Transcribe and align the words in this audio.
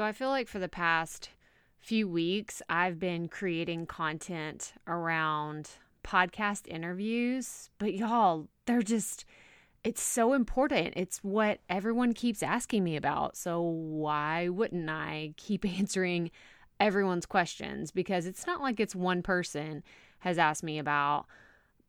So 0.00 0.06
I 0.06 0.12
feel 0.12 0.30
like 0.30 0.48
for 0.48 0.58
the 0.58 0.66
past 0.66 1.28
few 1.78 2.08
weeks, 2.08 2.62
I've 2.70 2.98
been 2.98 3.28
creating 3.28 3.84
content 3.84 4.72
around 4.86 5.68
podcast 6.02 6.66
interviews, 6.66 7.68
but 7.76 7.92
y'all, 7.92 8.48
they're 8.64 8.80
just, 8.80 9.26
it's 9.84 10.00
so 10.00 10.32
important. 10.32 10.94
It's 10.96 11.18
what 11.18 11.60
everyone 11.68 12.14
keeps 12.14 12.42
asking 12.42 12.82
me 12.82 12.96
about. 12.96 13.36
So 13.36 13.60
why 13.60 14.48
wouldn't 14.48 14.88
I 14.88 15.34
keep 15.36 15.66
answering 15.78 16.30
everyone's 16.80 17.26
questions? 17.26 17.90
Because 17.90 18.24
it's 18.24 18.46
not 18.46 18.62
like 18.62 18.80
it's 18.80 18.96
one 18.96 19.20
person 19.20 19.82
has 20.20 20.38
asked 20.38 20.62
me 20.62 20.78
about 20.78 21.26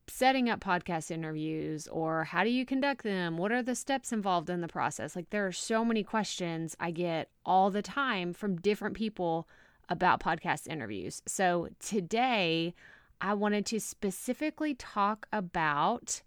setting 0.08 0.50
up 0.50 0.60
podcast 0.60 1.12
interviews 1.12 1.88
or 1.88 2.26
how 2.26 2.44
do 2.44 2.50
you 2.50 2.66
conduct 2.66 3.04
them? 3.04 3.38
What 3.38 3.52
are 3.52 3.64
the 3.64 3.76
steps 3.76 4.12
involved 4.12 4.50
in 4.50 4.62
the 4.62 4.68
process? 4.68 5.16
Like, 5.16 5.30
there 5.30 5.48
are 5.48 5.52
so 5.52 5.86
many 5.86 6.04
questions 6.04 6.76
I 6.80 6.92
get 6.92 7.30
all 7.46 7.70
the 7.70 7.82
time 7.82 8.34
from 8.34 8.60
different 8.60 8.96
people 8.96 9.48
about 9.90 10.22
podcast 10.22 10.68
interviews. 10.68 11.22
So, 11.26 11.70
today 11.80 12.74
I 13.20 13.34
wanted 13.34 13.66
to 13.68 13.80
specifically 13.80 14.74
talk 14.74 15.28
about 15.32 16.22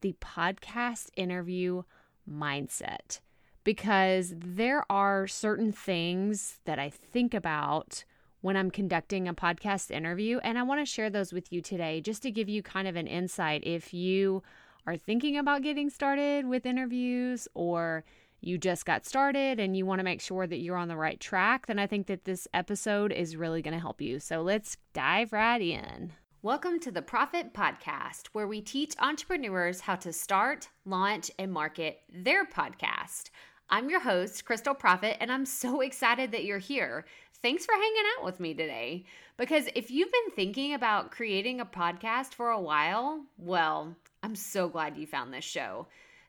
the 0.00 0.14
podcast 0.20 1.08
interview 1.16 1.84
mindset 2.30 3.20
because 3.62 4.34
there 4.36 4.84
are 4.90 5.26
certain 5.26 5.72
things 5.72 6.58
that 6.64 6.78
I 6.78 6.90
think 6.90 7.32
about 7.34 8.04
when 8.44 8.58
I'm 8.58 8.70
conducting 8.70 9.26
a 9.26 9.32
podcast 9.32 9.90
interview. 9.90 10.38
And 10.44 10.58
I 10.58 10.64
want 10.64 10.82
to 10.82 10.84
share 10.84 11.08
those 11.08 11.32
with 11.32 11.50
you 11.50 11.62
today 11.62 12.02
just 12.02 12.22
to 12.24 12.30
give 12.30 12.46
you 12.46 12.62
kind 12.62 12.86
of 12.86 12.94
an 12.94 13.06
insight 13.06 13.62
if 13.64 13.94
you 13.94 14.42
are 14.86 14.98
thinking 14.98 15.38
about 15.38 15.62
getting 15.62 15.88
started 15.88 16.46
with 16.46 16.66
interviews 16.66 17.48
or 17.54 18.04
you 18.42 18.58
just 18.58 18.84
got 18.84 19.06
started 19.06 19.58
and 19.58 19.74
you 19.74 19.86
want 19.86 20.00
to 20.00 20.04
make 20.04 20.20
sure 20.20 20.46
that 20.46 20.58
you're 20.58 20.76
on 20.76 20.88
the 20.88 20.96
right 20.96 21.18
track, 21.20 21.68
then 21.68 21.78
I 21.78 21.86
think 21.86 22.06
that 22.08 22.26
this 22.26 22.46
episode 22.52 23.12
is 23.12 23.34
really 23.34 23.62
going 23.62 23.72
to 23.72 23.80
help 23.80 24.02
you. 24.02 24.18
So 24.18 24.42
let's 24.42 24.76
dive 24.92 25.32
right 25.32 25.62
in. 25.62 26.12
Welcome 26.42 26.78
to 26.80 26.90
the 26.90 27.00
Profit 27.00 27.54
Podcast, 27.54 28.26
where 28.34 28.46
we 28.46 28.60
teach 28.60 28.92
entrepreneurs 28.98 29.80
how 29.80 29.94
to 29.94 30.12
start, 30.12 30.68
launch, 30.84 31.30
and 31.38 31.50
market 31.50 32.00
their 32.12 32.44
podcast. 32.44 33.30
I'm 33.70 33.90
your 33.90 34.00
host, 34.00 34.44
Crystal 34.44 34.74
Profit, 34.74 35.16
and 35.20 35.32
I'm 35.32 35.46
so 35.46 35.80
excited 35.80 36.32
that 36.32 36.44
you're 36.44 36.58
here 36.58 37.04
thanks 37.44 37.66
for 37.66 37.74
hanging 37.74 38.02
out 38.16 38.24
with 38.24 38.40
me 38.40 38.54
today. 38.54 39.04
Because 39.36 39.68
if 39.74 39.90
you've 39.90 40.10
been 40.10 40.30
thinking 40.34 40.72
about 40.72 41.10
creating 41.10 41.60
a 41.60 41.66
podcast 41.66 42.32
for 42.32 42.48
a 42.48 42.60
while, 42.60 43.22
well, 43.36 43.94
I'm 44.22 44.34
so 44.34 44.66
glad 44.66 44.96
you 44.96 45.06
found 45.06 45.32
this 45.32 45.44
show. 45.44 45.86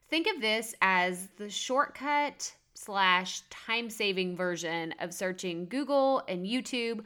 Think 0.10 0.28
of 0.28 0.42
this 0.42 0.76
as 0.82 1.30
the 1.38 1.50
shortcut 1.50 2.54
slash 2.74 3.44
time 3.50 3.90
saving 3.90 4.36
version 4.36 4.94
of 5.00 5.14
searching 5.14 5.68
Google 5.68 6.22
and 6.28 6.46
YouTube 6.46 7.06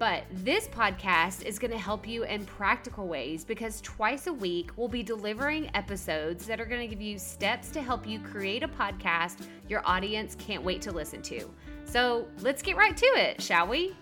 But 0.00 0.24
this 0.32 0.66
podcast 0.66 1.44
is 1.44 1.58
going 1.58 1.72
to 1.72 1.78
help 1.78 2.08
you 2.08 2.24
in 2.24 2.46
practical 2.46 3.06
ways 3.06 3.44
because 3.44 3.82
twice 3.82 4.28
a 4.28 4.32
week 4.32 4.70
we'll 4.78 4.88
be 4.88 5.02
delivering 5.02 5.70
episodes 5.74 6.46
that 6.46 6.58
are 6.58 6.64
going 6.64 6.80
to 6.80 6.86
give 6.86 7.02
you 7.02 7.18
steps 7.18 7.68
to 7.72 7.82
help 7.82 8.06
you 8.06 8.18
create 8.18 8.62
a 8.62 8.68
podcast 8.68 9.46
your 9.68 9.82
audience 9.84 10.34
can't 10.36 10.62
wait 10.62 10.80
to 10.80 10.90
listen 10.90 11.20
to. 11.20 11.50
So 11.84 12.26
let's 12.38 12.62
get 12.62 12.78
right 12.78 12.96
to 12.96 13.04
it, 13.04 13.42
shall 13.42 13.66
we? 13.66 13.94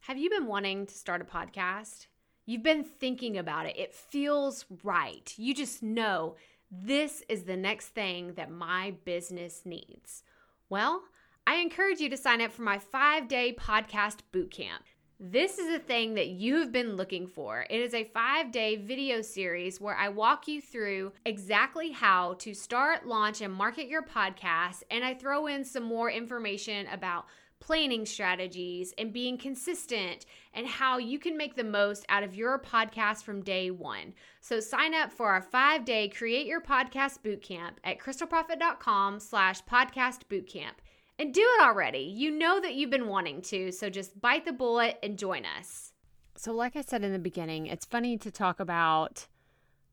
Have 0.00 0.16
you 0.16 0.30
been 0.30 0.46
wanting 0.46 0.86
to 0.86 0.94
start 0.94 1.20
a 1.20 1.24
podcast? 1.26 2.06
You've 2.46 2.62
been 2.62 2.84
thinking 2.84 3.38
about 3.38 3.66
it. 3.66 3.76
It 3.76 3.94
feels 3.94 4.64
right. 4.82 5.32
You 5.36 5.54
just 5.54 5.82
know 5.82 6.36
this 6.82 7.22
is 7.28 7.44
the 7.44 7.56
next 7.56 7.88
thing 7.88 8.34
that 8.34 8.50
my 8.50 8.94
business 9.04 9.62
needs. 9.64 10.22
Well, 10.68 11.02
I 11.46 11.56
encourage 11.56 12.00
you 12.00 12.08
to 12.08 12.16
sign 12.16 12.40
up 12.40 12.52
for 12.52 12.62
my 12.62 12.78
five 12.78 13.28
day 13.28 13.54
podcast 13.58 14.20
boot 14.32 14.50
camp. 14.50 14.84
This 15.20 15.58
is 15.58 15.72
a 15.72 15.78
thing 15.78 16.14
that 16.14 16.28
you 16.28 16.56
have 16.56 16.72
been 16.72 16.96
looking 16.96 17.26
for. 17.26 17.66
It 17.70 17.80
is 17.80 17.94
a 17.94 18.04
five 18.04 18.50
day 18.50 18.76
video 18.76 19.22
series 19.22 19.80
where 19.80 19.94
I 19.94 20.08
walk 20.08 20.48
you 20.48 20.60
through 20.60 21.12
exactly 21.24 21.92
how 21.92 22.34
to 22.40 22.52
start, 22.52 23.06
launch, 23.06 23.40
and 23.40 23.52
market 23.52 23.86
your 23.86 24.02
podcast. 24.02 24.82
And 24.90 25.04
I 25.04 25.14
throw 25.14 25.46
in 25.46 25.64
some 25.64 25.84
more 25.84 26.10
information 26.10 26.86
about 26.88 27.26
planning 27.64 28.04
strategies 28.04 28.92
and 28.98 29.12
being 29.12 29.38
consistent 29.38 30.26
and 30.52 30.66
how 30.66 30.98
you 30.98 31.18
can 31.18 31.36
make 31.36 31.56
the 31.56 31.64
most 31.64 32.04
out 32.08 32.22
of 32.22 32.34
your 32.34 32.58
podcast 32.58 33.22
from 33.22 33.42
day 33.42 33.70
one. 33.70 34.12
So 34.40 34.60
sign 34.60 34.94
up 34.94 35.10
for 35.10 35.30
our 35.30 35.40
five-day 35.40 36.08
Create 36.08 36.46
Your 36.46 36.60
Podcast 36.60 37.20
Bootcamp 37.24 37.76
at 37.82 37.98
crystalprofit.com 37.98 39.18
slash 39.18 39.62
podcast 39.64 40.20
bootcamp. 40.30 40.74
And 41.18 41.32
do 41.32 41.40
it 41.40 41.62
already. 41.62 42.00
You 42.00 42.32
know 42.32 42.60
that 42.60 42.74
you've 42.74 42.90
been 42.90 43.08
wanting 43.08 43.40
to, 43.42 43.70
so 43.72 43.88
just 43.88 44.20
bite 44.20 44.44
the 44.44 44.52
bullet 44.52 44.98
and 45.02 45.18
join 45.18 45.44
us. 45.58 45.92
So, 46.36 46.52
like 46.52 46.74
I 46.74 46.82
said 46.82 47.04
in 47.04 47.12
the 47.12 47.18
beginning, 47.18 47.66
it's 47.66 47.86
funny 47.86 48.18
to 48.18 48.30
talk 48.30 48.58
about 48.58 49.28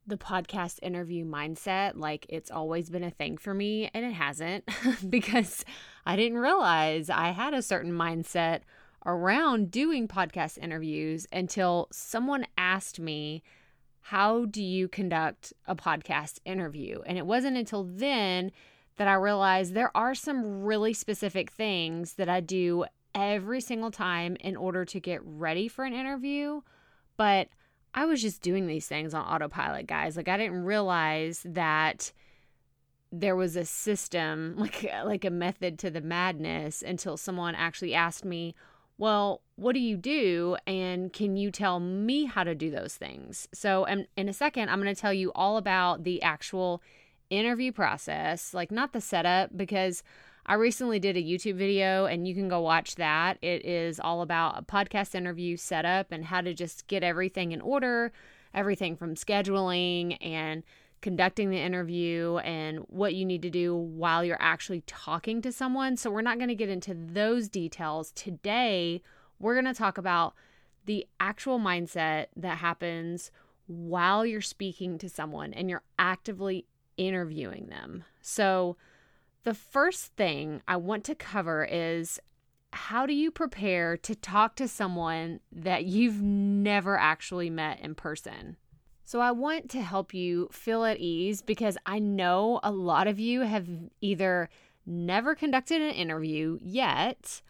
the 0.07 0.17
podcast 0.17 0.79
interview 0.81 1.23
mindset 1.23 1.93
like 1.95 2.25
it's 2.27 2.49
always 2.49 2.89
been 2.89 3.03
a 3.03 3.11
thing 3.11 3.37
for 3.37 3.53
me 3.53 3.89
and 3.93 4.03
it 4.03 4.13
hasn't 4.13 4.67
because 5.09 5.63
I 6.05 6.15
didn't 6.15 6.39
realize 6.39 7.09
I 7.09 7.29
had 7.29 7.53
a 7.53 7.61
certain 7.61 7.91
mindset 7.91 8.61
around 9.05 9.71
doing 9.71 10.07
podcast 10.07 10.57
interviews 10.57 11.27
until 11.31 11.87
someone 11.91 12.45
asked 12.57 12.99
me 12.99 13.43
how 14.05 14.45
do 14.45 14.63
you 14.63 14.87
conduct 14.87 15.53
a 15.67 15.75
podcast 15.75 16.39
interview? 16.43 17.01
And 17.05 17.17
it 17.17 17.25
wasn't 17.25 17.57
until 17.57 17.83
then 17.83 18.51
that 18.97 19.07
I 19.07 19.13
realized 19.13 19.73
there 19.73 19.95
are 19.95 20.15
some 20.15 20.63
really 20.63 20.93
specific 20.93 21.51
things 21.51 22.13
that 22.13 22.27
I 22.27 22.39
do 22.39 22.85
every 23.13 23.61
single 23.61 23.91
time 23.91 24.37
in 24.39 24.55
order 24.55 24.85
to 24.85 24.99
get 24.99 25.21
ready 25.23 25.67
for 25.67 25.85
an 25.85 25.93
interview 25.93 26.61
but 27.17 27.49
I 27.93 28.05
was 28.05 28.21
just 28.21 28.41
doing 28.41 28.67
these 28.67 28.87
things 28.87 29.13
on 29.13 29.25
autopilot, 29.25 29.87
guys. 29.87 30.15
Like 30.15 30.29
I 30.29 30.37
didn't 30.37 30.63
realize 30.63 31.45
that 31.45 32.11
there 33.11 33.35
was 33.35 33.55
a 33.55 33.65
system, 33.65 34.55
like 34.57 34.83
like 35.05 35.25
a 35.25 35.29
method 35.29 35.77
to 35.79 35.89
the 35.89 36.01
madness 36.01 36.81
until 36.81 37.17
someone 37.17 37.55
actually 37.55 37.93
asked 37.93 38.25
me, 38.25 38.55
"Well, 38.97 39.41
what 39.55 39.73
do 39.73 39.79
you 39.79 39.97
do 39.97 40.57
and 40.65 41.11
can 41.11 41.35
you 41.37 41.51
tell 41.51 41.79
me 41.79 42.25
how 42.25 42.43
to 42.43 42.55
do 42.55 42.71
those 42.71 42.95
things?" 42.95 43.47
So, 43.53 43.85
in, 43.85 44.07
in 44.15 44.29
a 44.29 44.33
second, 44.33 44.69
I'm 44.69 44.81
going 44.81 44.93
to 44.93 44.99
tell 44.99 45.13
you 45.13 45.31
all 45.35 45.57
about 45.57 46.03
the 46.03 46.21
actual 46.21 46.81
interview 47.29 47.71
process, 47.71 48.53
like 48.53 48.71
not 48.71 48.93
the 48.93 49.01
setup 49.01 49.55
because 49.55 50.03
I 50.45 50.55
recently 50.55 50.99
did 50.99 51.17
a 51.17 51.23
YouTube 51.23 51.55
video 51.55 52.05
and 52.05 52.27
you 52.27 52.33
can 52.33 52.49
go 52.49 52.61
watch 52.61 52.95
that. 52.95 53.37
It 53.41 53.65
is 53.65 53.99
all 53.99 54.21
about 54.21 54.57
a 54.57 54.63
podcast 54.63 55.13
interview 55.15 55.55
setup 55.55 56.11
and 56.11 56.25
how 56.25 56.41
to 56.41 56.53
just 56.53 56.87
get 56.87 57.03
everything 57.03 57.51
in 57.51 57.61
order, 57.61 58.11
everything 58.53 58.95
from 58.95 59.15
scheduling 59.15 60.17
and 60.19 60.63
conducting 61.01 61.49
the 61.49 61.59
interview 61.59 62.37
and 62.37 62.79
what 62.87 63.13
you 63.13 63.25
need 63.25 63.41
to 63.41 63.49
do 63.49 63.75
while 63.75 64.23
you're 64.23 64.41
actually 64.41 64.81
talking 64.87 65.41
to 65.41 65.51
someone. 65.51 65.97
So, 65.97 66.11
we're 66.11 66.21
not 66.21 66.37
going 66.37 66.49
to 66.49 66.55
get 66.55 66.69
into 66.69 66.93
those 66.93 67.49
details 67.49 68.11
today. 68.11 69.01
We're 69.39 69.59
going 69.59 69.73
to 69.73 69.77
talk 69.77 69.97
about 69.97 70.35
the 70.85 71.07
actual 71.19 71.59
mindset 71.59 72.27
that 72.35 72.59
happens 72.59 73.31
while 73.67 74.25
you're 74.25 74.41
speaking 74.41 74.97
to 74.99 75.09
someone 75.09 75.53
and 75.53 75.69
you're 75.69 75.83
actively 75.97 76.65
interviewing 76.97 77.67
them. 77.67 78.03
So, 78.21 78.77
the 79.43 79.53
first 79.53 80.15
thing 80.15 80.61
I 80.67 80.77
want 80.77 81.03
to 81.05 81.15
cover 81.15 81.67
is 81.69 82.19
how 82.73 83.05
do 83.05 83.13
you 83.13 83.31
prepare 83.31 83.97
to 83.97 84.15
talk 84.15 84.55
to 84.55 84.67
someone 84.67 85.39
that 85.51 85.85
you've 85.85 86.21
never 86.21 86.97
actually 86.97 87.49
met 87.49 87.79
in 87.81 87.95
person? 87.95 88.57
So, 89.03 89.19
I 89.19 89.31
want 89.31 89.69
to 89.71 89.81
help 89.81 90.13
you 90.13 90.47
feel 90.53 90.85
at 90.85 90.99
ease 90.99 91.41
because 91.41 91.77
I 91.85 91.99
know 91.99 92.61
a 92.63 92.71
lot 92.71 93.07
of 93.07 93.19
you 93.19 93.41
have 93.41 93.67
either 93.99 94.49
never 94.85 95.35
conducted 95.35 95.81
an 95.81 95.91
interview 95.91 96.57
yet 96.61 97.41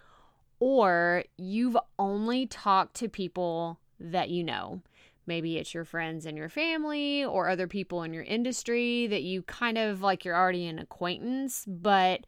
or 0.60 1.24
you've 1.38 1.78
only 2.00 2.48
talked 2.48 2.96
to 2.96 3.10
people 3.10 3.80
that 4.00 4.30
you 4.30 4.44
know. 4.44 4.82
Maybe 5.28 5.58
it's 5.58 5.74
your 5.74 5.86
friends 5.86 6.26
and 6.26 6.38
your 6.38 6.50
family 6.50 7.24
or 7.24 7.48
other 7.48 7.68
people 7.68 8.04
in 8.04 8.14
your 8.14 8.24
industry 8.24 9.08
that 9.08 9.24
you 9.24 9.44
kind 9.44 9.78
of 9.78 10.02
like 10.02 10.26
you're 10.26 10.36
already 10.36 10.68
an 10.68 10.80
acquaintance, 10.80 11.66
but 11.68 12.26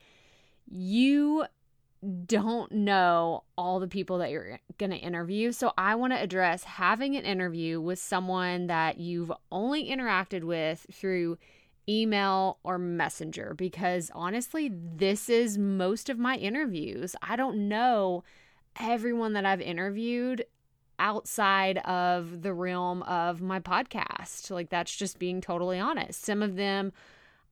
you 0.69 1.45
don't 2.25 2.71
know 2.71 3.43
all 3.57 3.79
the 3.79 3.87
people 3.87 4.17
that 4.17 4.29
you're 4.29 4.59
going 4.77 4.91
to 4.91 4.97
interview. 4.97 5.51
So 5.51 5.71
I 5.77 5.95
want 5.95 6.13
to 6.13 6.21
address 6.21 6.63
having 6.63 7.15
an 7.15 7.23
interview 7.23 7.79
with 7.79 7.99
someone 7.99 8.67
that 8.67 8.99
you've 8.99 9.31
only 9.51 9.89
interacted 9.89 10.43
with 10.43 10.85
through 10.91 11.37
email 11.87 12.59
or 12.63 12.77
messenger 12.77 13.53
because 13.57 14.11
honestly, 14.13 14.71
this 14.73 15.29
is 15.29 15.57
most 15.57 16.09
of 16.09 16.19
my 16.19 16.35
interviews. 16.35 17.15
I 17.21 17.35
don't 17.35 17.67
know 17.67 18.23
everyone 18.79 19.33
that 19.33 19.45
I've 19.45 19.61
interviewed 19.61 20.45
outside 20.99 21.77
of 21.79 22.41
the 22.41 22.53
realm 22.53 23.03
of 23.03 23.41
my 23.41 23.59
podcast. 23.59 24.51
Like 24.51 24.69
that's 24.69 24.95
just 24.95 25.19
being 25.19 25.41
totally 25.41 25.79
honest. 25.79 26.23
Some 26.23 26.41
of 26.41 26.55
them 26.55 26.91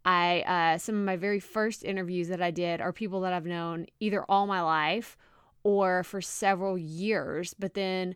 I 0.03 0.41
uh, 0.41 0.77
some 0.77 0.95
of 0.95 1.03
my 1.03 1.15
very 1.15 1.39
first 1.39 1.83
interviews 1.83 2.27
that 2.29 2.41
I 2.41 2.51
did 2.51 2.81
are 2.81 2.91
people 2.91 3.21
that 3.21 3.33
I've 3.33 3.45
known 3.45 3.85
either 3.99 4.23
all 4.27 4.47
my 4.47 4.61
life 4.61 5.17
or 5.63 6.03
for 6.03 6.21
several 6.21 6.77
years, 6.77 7.53
but 7.53 7.75
then 7.75 8.15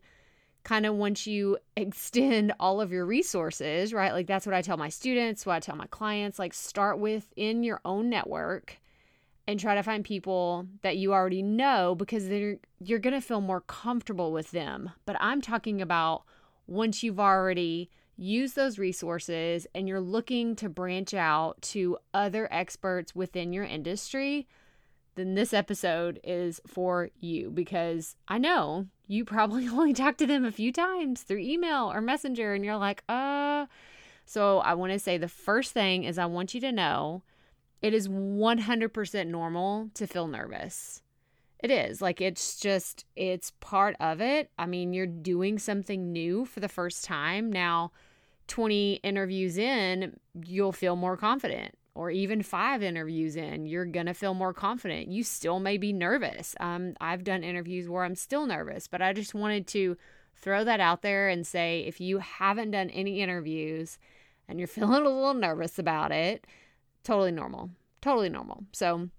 kind 0.64 0.88
of 0.88 0.96
once 0.96 1.28
you 1.28 1.58
extend 1.78 2.54
all 2.60 2.82
of 2.82 2.92
your 2.92 3.06
resources, 3.06 3.94
right? 3.94 4.14
Like 4.14 4.28
that's 4.28 4.46
what 4.46 4.56
I 4.56 4.62
tell 4.62 4.78
my 4.78 4.90
students, 4.90 5.46
what 5.46 5.56
I 5.56 5.60
tell 5.60 5.76
my 5.76 5.88
clients, 5.88 6.40
like 6.40 6.54
start 6.54 6.98
within 6.98 7.64
your 7.64 7.82
own 7.86 8.10
network 8.10 8.80
and 9.48 9.60
try 9.60 9.76
to 9.76 9.84
find 9.84 10.04
people 10.04 10.68
that 10.82 10.98
you 10.98 11.14
already 11.14 11.42
know 11.42 11.96
because 11.96 12.28
they're 12.28 12.58
you're 12.80 13.00
going 13.00 13.14
to 13.14 13.22
feel 13.22 13.42
more 13.42 13.62
comfortable 13.62 14.32
with 14.32 14.52
them. 14.52 14.92
But 15.06 15.18
I'm 15.20 15.42
talking 15.42 15.82
about 15.82 16.24
once 16.68 17.04
you've 17.04 17.20
already 17.20 17.90
used 18.18 18.56
those 18.56 18.80
resources 18.80 19.68
and 19.76 19.88
you're 19.88 20.00
looking 20.00 20.56
to 20.56 20.70
branch 20.70 21.14
out 21.14 21.62
to 21.62 21.98
other 22.14 22.48
experts 22.52 23.14
within 23.14 23.54
your 23.54 23.66
industry, 23.66 24.48
then 25.16 25.36
this 25.36 25.54
episode 25.54 26.20
is 26.24 26.62
for 26.66 27.10
you 27.20 27.50
because 27.52 28.16
I 28.28 28.38
know 28.38 28.88
you 29.08 29.26
probably 29.26 29.68
only 29.70 29.94
talked 29.94 30.20
to 30.20 30.28
them 30.28 30.46
a 30.46 30.52
few 30.52 30.72
times 30.72 31.22
through 31.22 31.40
email 31.40 31.92
or 31.92 32.02
messenger 32.02 32.54
and 32.54 32.64
you're 32.64 32.78
like, 32.78 33.04
uh. 33.10 33.66
So 34.28 34.58
I 34.60 34.74
want 34.74 34.92
to 34.92 34.98
say 34.98 35.20
the 35.20 35.28
first 35.28 35.72
thing 35.72 36.04
is 36.04 36.18
I 36.18 36.26
want 36.26 36.56
you 36.56 36.62
to 36.62 36.72
know 36.72 37.22
it 37.86 37.94
is 37.94 38.08
100% 38.08 39.28
normal 39.28 39.92
to 39.94 40.08
feel 40.08 40.28
nervous. 40.28 41.04
It 41.60 41.70
is. 41.70 42.02
Like 42.02 42.20
it's 42.20 42.60
just 42.60 43.06
it's 43.16 43.52
part 43.60 43.96
of 44.00 44.22
it. 44.22 44.50
I 44.58 44.66
mean, 44.66 44.92
you're 44.92 45.06
doing 45.06 45.60
something 45.60 46.12
new 46.12 46.46
for 46.46 46.62
the 46.62 46.68
first 46.68 47.06
time. 47.06 47.52
Now, 47.52 47.92
20 48.48 49.02
interviews 49.04 49.60
in, 49.60 50.20
you'll 50.48 50.72
feel 50.72 50.96
more 50.96 51.16
confident. 51.16 51.78
Or 51.94 52.10
even 52.10 52.42
five 52.42 52.82
interviews 52.82 53.36
in, 53.36 53.68
you're 53.68 53.86
to 53.86 54.14
feel 54.16 54.34
more 54.34 54.54
confident. 54.54 55.10
You 55.10 55.24
still 55.24 55.60
may 55.60 55.78
be 55.78 55.94
nervous. 55.94 56.56
Um, 56.60 56.96
I've 57.00 57.24
done 57.24 57.44
interviews 57.44 57.88
where 57.88 58.04
I'm 58.04 58.16
still 58.16 58.48
nervous, 58.48 58.88
but 58.88 59.04
I 59.04 59.14
just 59.14 59.36
wanted 59.36 59.68
to 59.68 59.96
throw 60.34 60.64
that 60.64 60.80
out 60.80 61.04
there 61.04 61.30
and 61.30 61.46
say 61.46 61.86
if 61.88 62.02
you 62.02 62.18
haven't 62.18 62.72
done 62.72 62.90
any 62.90 63.22
interviews 63.22 64.00
and 64.48 64.58
you're 64.58 64.68
feeling 64.76 65.04
a 65.04 65.10
little 65.10 65.36
nervous 65.36 65.78
about 65.78 66.12
it, 66.12 66.48
totally 67.06 67.32
normal. 67.32 67.70
Totally 68.02 68.30
normal. 68.30 68.66
So, 68.74 69.10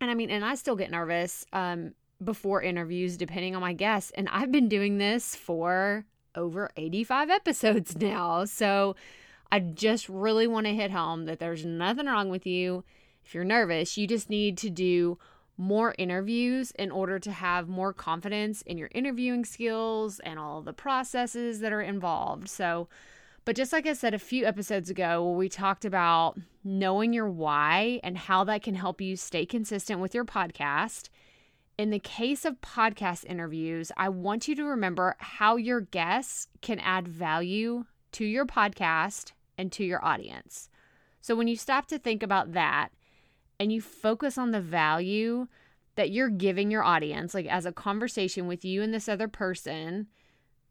and 0.00 0.10
I 0.10 0.14
mean, 0.14 0.30
and 0.30 0.44
I 0.44 0.54
still 0.54 0.76
get 0.76 0.90
nervous 0.90 1.44
um, 1.52 1.92
before 2.22 2.62
interviews, 2.62 3.16
depending 3.16 3.54
on 3.54 3.60
my 3.60 3.74
guests. 3.74 4.10
And 4.14 4.28
I've 4.30 4.50
been 4.50 4.68
doing 4.68 4.98
this 4.98 5.36
for 5.36 6.06
over 6.34 6.70
85 6.76 7.30
episodes 7.30 7.96
now. 8.00 8.46
So, 8.46 8.96
I 9.52 9.60
just 9.60 10.08
really 10.08 10.48
want 10.48 10.66
to 10.66 10.74
hit 10.74 10.90
home 10.90 11.26
that 11.26 11.38
there's 11.38 11.64
nothing 11.64 12.06
wrong 12.06 12.28
with 12.28 12.44
you. 12.44 12.82
If 13.24 13.34
you're 13.34 13.44
nervous, 13.44 13.96
you 13.96 14.08
just 14.08 14.28
need 14.28 14.58
to 14.58 14.70
do 14.70 15.16
more 15.56 15.94
interviews 15.96 16.72
in 16.72 16.90
order 16.90 17.20
to 17.20 17.30
have 17.30 17.68
more 17.68 17.92
confidence 17.92 18.62
in 18.62 18.78
your 18.78 18.90
interviewing 18.92 19.44
skills 19.44 20.18
and 20.20 20.40
all 20.40 20.60
the 20.60 20.72
processes 20.72 21.60
that 21.60 21.72
are 21.72 21.82
involved. 21.82 22.48
So, 22.48 22.88
but 23.44 23.56
just 23.56 23.72
like 23.72 23.86
I 23.86 23.92
said 23.92 24.14
a 24.14 24.18
few 24.18 24.46
episodes 24.46 24.88
ago, 24.88 25.24
where 25.24 25.36
we 25.36 25.48
talked 25.48 25.84
about 25.84 26.38
knowing 26.62 27.12
your 27.12 27.28
why 27.28 28.00
and 28.02 28.16
how 28.16 28.44
that 28.44 28.62
can 28.62 28.74
help 28.74 29.00
you 29.00 29.16
stay 29.16 29.44
consistent 29.44 30.00
with 30.00 30.14
your 30.14 30.24
podcast. 30.24 31.08
In 31.76 31.90
the 31.90 31.98
case 31.98 32.44
of 32.44 32.60
podcast 32.60 33.24
interviews, 33.26 33.92
I 33.96 34.08
want 34.08 34.48
you 34.48 34.54
to 34.56 34.64
remember 34.64 35.16
how 35.18 35.56
your 35.56 35.80
guests 35.80 36.48
can 36.62 36.78
add 36.78 37.06
value 37.06 37.84
to 38.12 38.24
your 38.24 38.46
podcast 38.46 39.32
and 39.58 39.70
to 39.72 39.84
your 39.84 40.02
audience. 40.04 40.68
So 41.20 41.34
when 41.34 41.48
you 41.48 41.56
stop 41.56 41.86
to 41.88 41.98
think 41.98 42.22
about 42.22 42.52
that 42.52 42.90
and 43.58 43.72
you 43.72 43.80
focus 43.80 44.38
on 44.38 44.52
the 44.52 44.60
value 44.60 45.48
that 45.96 46.10
you're 46.10 46.28
giving 46.28 46.70
your 46.70 46.82
audience, 46.82 47.34
like 47.34 47.46
as 47.46 47.66
a 47.66 47.72
conversation 47.72 48.46
with 48.46 48.64
you 48.64 48.82
and 48.82 48.94
this 48.94 49.08
other 49.08 49.28
person, 49.28 50.06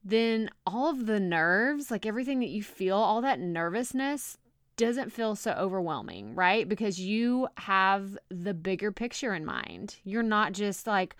then 0.03 0.49
all 0.65 0.89
of 0.89 1.05
the 1.05 1.19
nerves, 1.19 1.89
like 1.89 2.05
everything 2.05 2.39
that 2.41 2.49
you 2.49 2.61
feel, 2.61 2.97
all 2.97 3.21
that 3.21 3.39
nervousness 3.39 4.37
doesn't 4.75 5.11
feel 5.11 5.35
so 5.35 5.51
overwhelming, 5.51 6.35
right? 6.35 6.67
Because 6.67 6.99
you 6.99 7.47
have 7.57 8.17
the 8.29 8.53
bigger 8.53 8.91
picture 8.91 9.33
in 9.33 9.45
mind. 9.45 9.97
You're 10.03 10.23
not 10.23 10.51
just 10.51 10.87
like, 10.87 11.15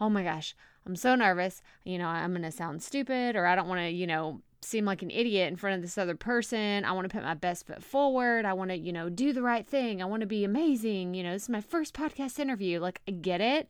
oh 0.00 0.08
my 0.08 0.22
gosh, 0.22 0.56
I'm 0.86 0.96
so 0.96 1.14
nervous. 1.14 1.62
You 1.84 1.98
know, 1.98 2.06
I'm 2.06 2.32
going 2.32 2.42
to 2.42 2.50
sound 2.50 2.82
stupid 2.82 3.36
or 3.36 3.46
I 3.46 3.54
don't 3.54 3.68
want 3.68 3.80
to, 3.80 3.90
you 3.90 4.06
know, 4.06 4.40
seem 4.62 4.84
like 4.84 5.02
an 5.02 5.10
idiot 5.10 5.48
in 5.48 5.56
front 5.56 5.76
of 5.76 5.82
this 5.82 5.98
other 5.98 6.16
person. 6.16 6.84
I 6.84 6.92
want 6.92 7.08
to 7.08 7.14
put 7.14 7.22
my 7.22 7.34
best 7.34 7.66
foot 7.66 7.82
forward. 7.82 8.44
I 8.44 8.54
want 8.54 8.70
to, 8.70 8.76
you 8.76 8.92
know, 8.92 9.08
do 9.08 9.32
the 9.32 9.42
right 9.42 9.66
thing. 9.66 10.02
I 10.02 10.06
want 10.06 10.22
to 10.22 10.26
be 10.26 10.44
amazing. 10.44 11.14
You 11.14 11.22
know, 11.22 11.32
this 11.32 11.44
is 11.44 11.48
my 11.48 11.60
first 11.60 11.94
podcast 11.94 12.38
interview. 12.38 12.80
Like, 12.80 13.00
I 13.06 13.12
get 13.12 13.40
it. 13.40 13.68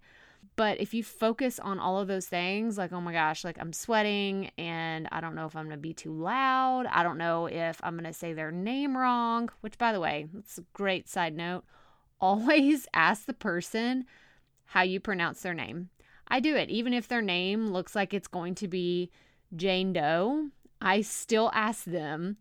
But 0.59 0.81
if 0.81 0.93
you 0.93 1.05
focus 1.05 1.61
on 1.61 1.79
all 1.79 2.01
of 2.01 2.09
those 2.09 2.27
things, 2.27 2.77
like, 2.77 2.93
oh 2.93 3.01
my 3.01 3.13
gosh, 3.13 3.45
like 3.45 3.59
I'm 3.61 3.73
sweating 3.73 4.51
and 4.59 5.07
I 5.13 5.21
don't 5.21 5.37
know 5.37 5.47
if 5.47 5.55
I'm 5.55 5.67
going 5.67 5.77
to 5.77 5.81
be 5.81 5.95
too 5.95 6.13
loud. 6.13 6.87
I 6.91 7.05
don't 7.05 7.17
know 7.17 7.47
if 7.47 7.79
I'm 7.85 7.95
going 7.95 8.13
to 8.13 8.13
say 8.13 8.33
their 8.33 8.51
name 8.51 8.97
wrong, 8.97 9.51
which, 9.61 9.79
by 9.79 9.93
the 9.93 10.01
way, 10.01 10.27
that's 10.35 10.59
a 10.59 10.65
great 10.73 11.09
side 11.09 11.37
note. 11.37 11.63
Always 12.21 12.89
ask 12.93 13.25
the 13.25 13.35
person 13.35 14.05
how 14.65 14.83
you 14.83 14.99
pronounce 14.99 15.43
their 15.43 15.55
name. 15.55 15.91
I 16.27 16.41
do 16.41 16.57
it, 16.57 16.71
even 16.71 16.93
if 16.93 17.07
their 17.07 17.23
name 17.23 17.69
looks 17.69 17.95
like 17.95 18.13
it's 18.13 18.27
going 18.27 18.57
to 18.57 18.67
be 18.67 19.13
Jane 19.55 19.93
Doe. 19.93 20.49
I 20.83 21.03
still 21.03 21.53
ask 21.55 21.85
them, 21.85 22.37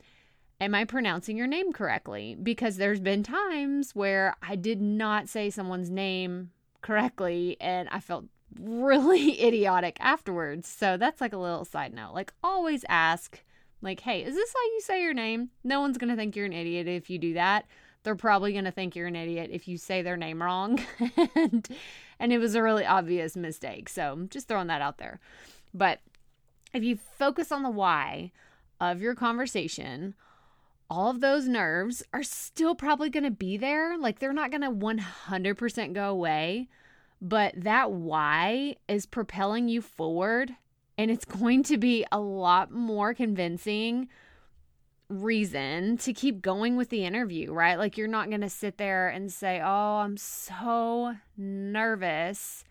Am 0.59 0.73
I 0.73 0.85
pronouncing 0.85 1.37
your 1.37 1.45
name 1.45 1.71
correctly? 1.71 2.35
Because 2.41 2.77
there's 2.77 2.99
been 2.99 3.21
times 3.21 3.93
where 3.93 4.35
I 4.41 4.55
did 4.55 4.81
not 4.81 5.29
say 5.29 5.51
someone's 5.51 5.91
name 5.91 6.49
correctly 6.81 7.57
and 7.59 7.89
I 7.89 7.99
felt 7.99 8.25
really 8.59 9.41
idiotic 9.47 9.97
afterwards. 9.99 10.67
So 10.67 10.97
that's 10.97 11.21
like 11.21 11.33
a 11.33 11.37
little 11.37 11.65
side 11.65 11.93
note. 11.93 12.13
Like 12.13 12.33
always 12.43 12.85
ask 12.89 13.43
like, 13.81 14.01
"Hey, 14.01 14.23
is 14.23 14.35
this 14.35 14.53
how 14.53 14.63
you 14.73 14.81
say 14.81 15.03
your 15.03 15.13
name?" 15.13 15.49
No 15.63 15.81
one's 15.81 15.97
going 15.97 16.09
to 16.09 16.15
think 16.15 16.35
you're 16.35 16.45
an 16.45 16.53
idiot 16.53 16.87
if 16.87 17.09
you 17.09 17.17
do 17.17 17.33
that. 17.33 17.65
They're 18.03 18.15
probably 18.15 18.53
going 18.53 18.65
to 18.65 18.71
think 18.71 18.95
you're 18.95 19.07
an 19.07 19.15
idiot 19.15 19.49
if 19.51 19.67
you 19.67 19.77
say 19.77 20.01
their 20.01 20.17
name 20.17 20.41
wrong. 20.41 20.79
and 21.35 21.67
and 22.19 22.33
it 22.33 22.39
was 22.39 22.55
a 22.55 22.63
really 22.63 22.85
obvious 22.85 23.35
mistake. 23.35 23.89
So, 23.89 24.27
just 24.29 24.47
throwing 24.47 24.67
that 24.67 24.81
out 24.81 24.97
there. 24.97 25.19
But 25.73 25.99
if 26.73 26.83
you 26.83 26.97
focus 26.97 27.51
on 27.51 27.63
the 27.63 27.69
why 27.69 28.31
of 28.79 29.01
your 29.01 29.15
conversation, 29.15 30.15
all 30.89 31.09
of 31.09 31.19
those 31.19 31.47
nerves 31.47 32.03
are 32.13 32.23
still 32.23 32.75
probably 32.75 33.09
going 33.09 33.23
to 33.23 33.31
be 33.31 33.57
there. 33.57 33.97
Like 33.97 34.19
they're 34.19 34.33
not 34.33 34.51
going 34.51 34.61
to 34.61 34.71
100% 34.71 35.93
go 35.93 36.09
away, 36.09 36.69
but 37.21 37.53
that 37.57 37.91
why 37.91 38.75
is 38.87 39.05
propelling 39.05 39.67
you 39.67 39.81
forward 39.81 40.55
and 40.97 41.11
it's 41.11 41.25
going 41.39 41.63
to 41.63 41.77
be 41.77 42.05
a 42.11 42.19
lot 42.19 42.71
more 42.71 43.13
convincing 43.13 44.09
reason 45.09 45.97
to 45.97 46.11
keep 46.11 46.41
going 46.41 46.75
with 46.75 46.89
the 46.89 47.05
interview, 47.05 47.53
right? 47.53 47.77
Like 47.77 47.97
you're 47.97 48.07
not 48.07 48.29
going 48.29 48.41
to 48.41 48.49
sit 48.49 48.77
there 48.77 49.07
and 49.07 49.31
say, 49.31 49.61
"Oh, 49.63 49.99
I'm 49.99 50.17
so 50.17 51.15
nervous, 51.37 52.65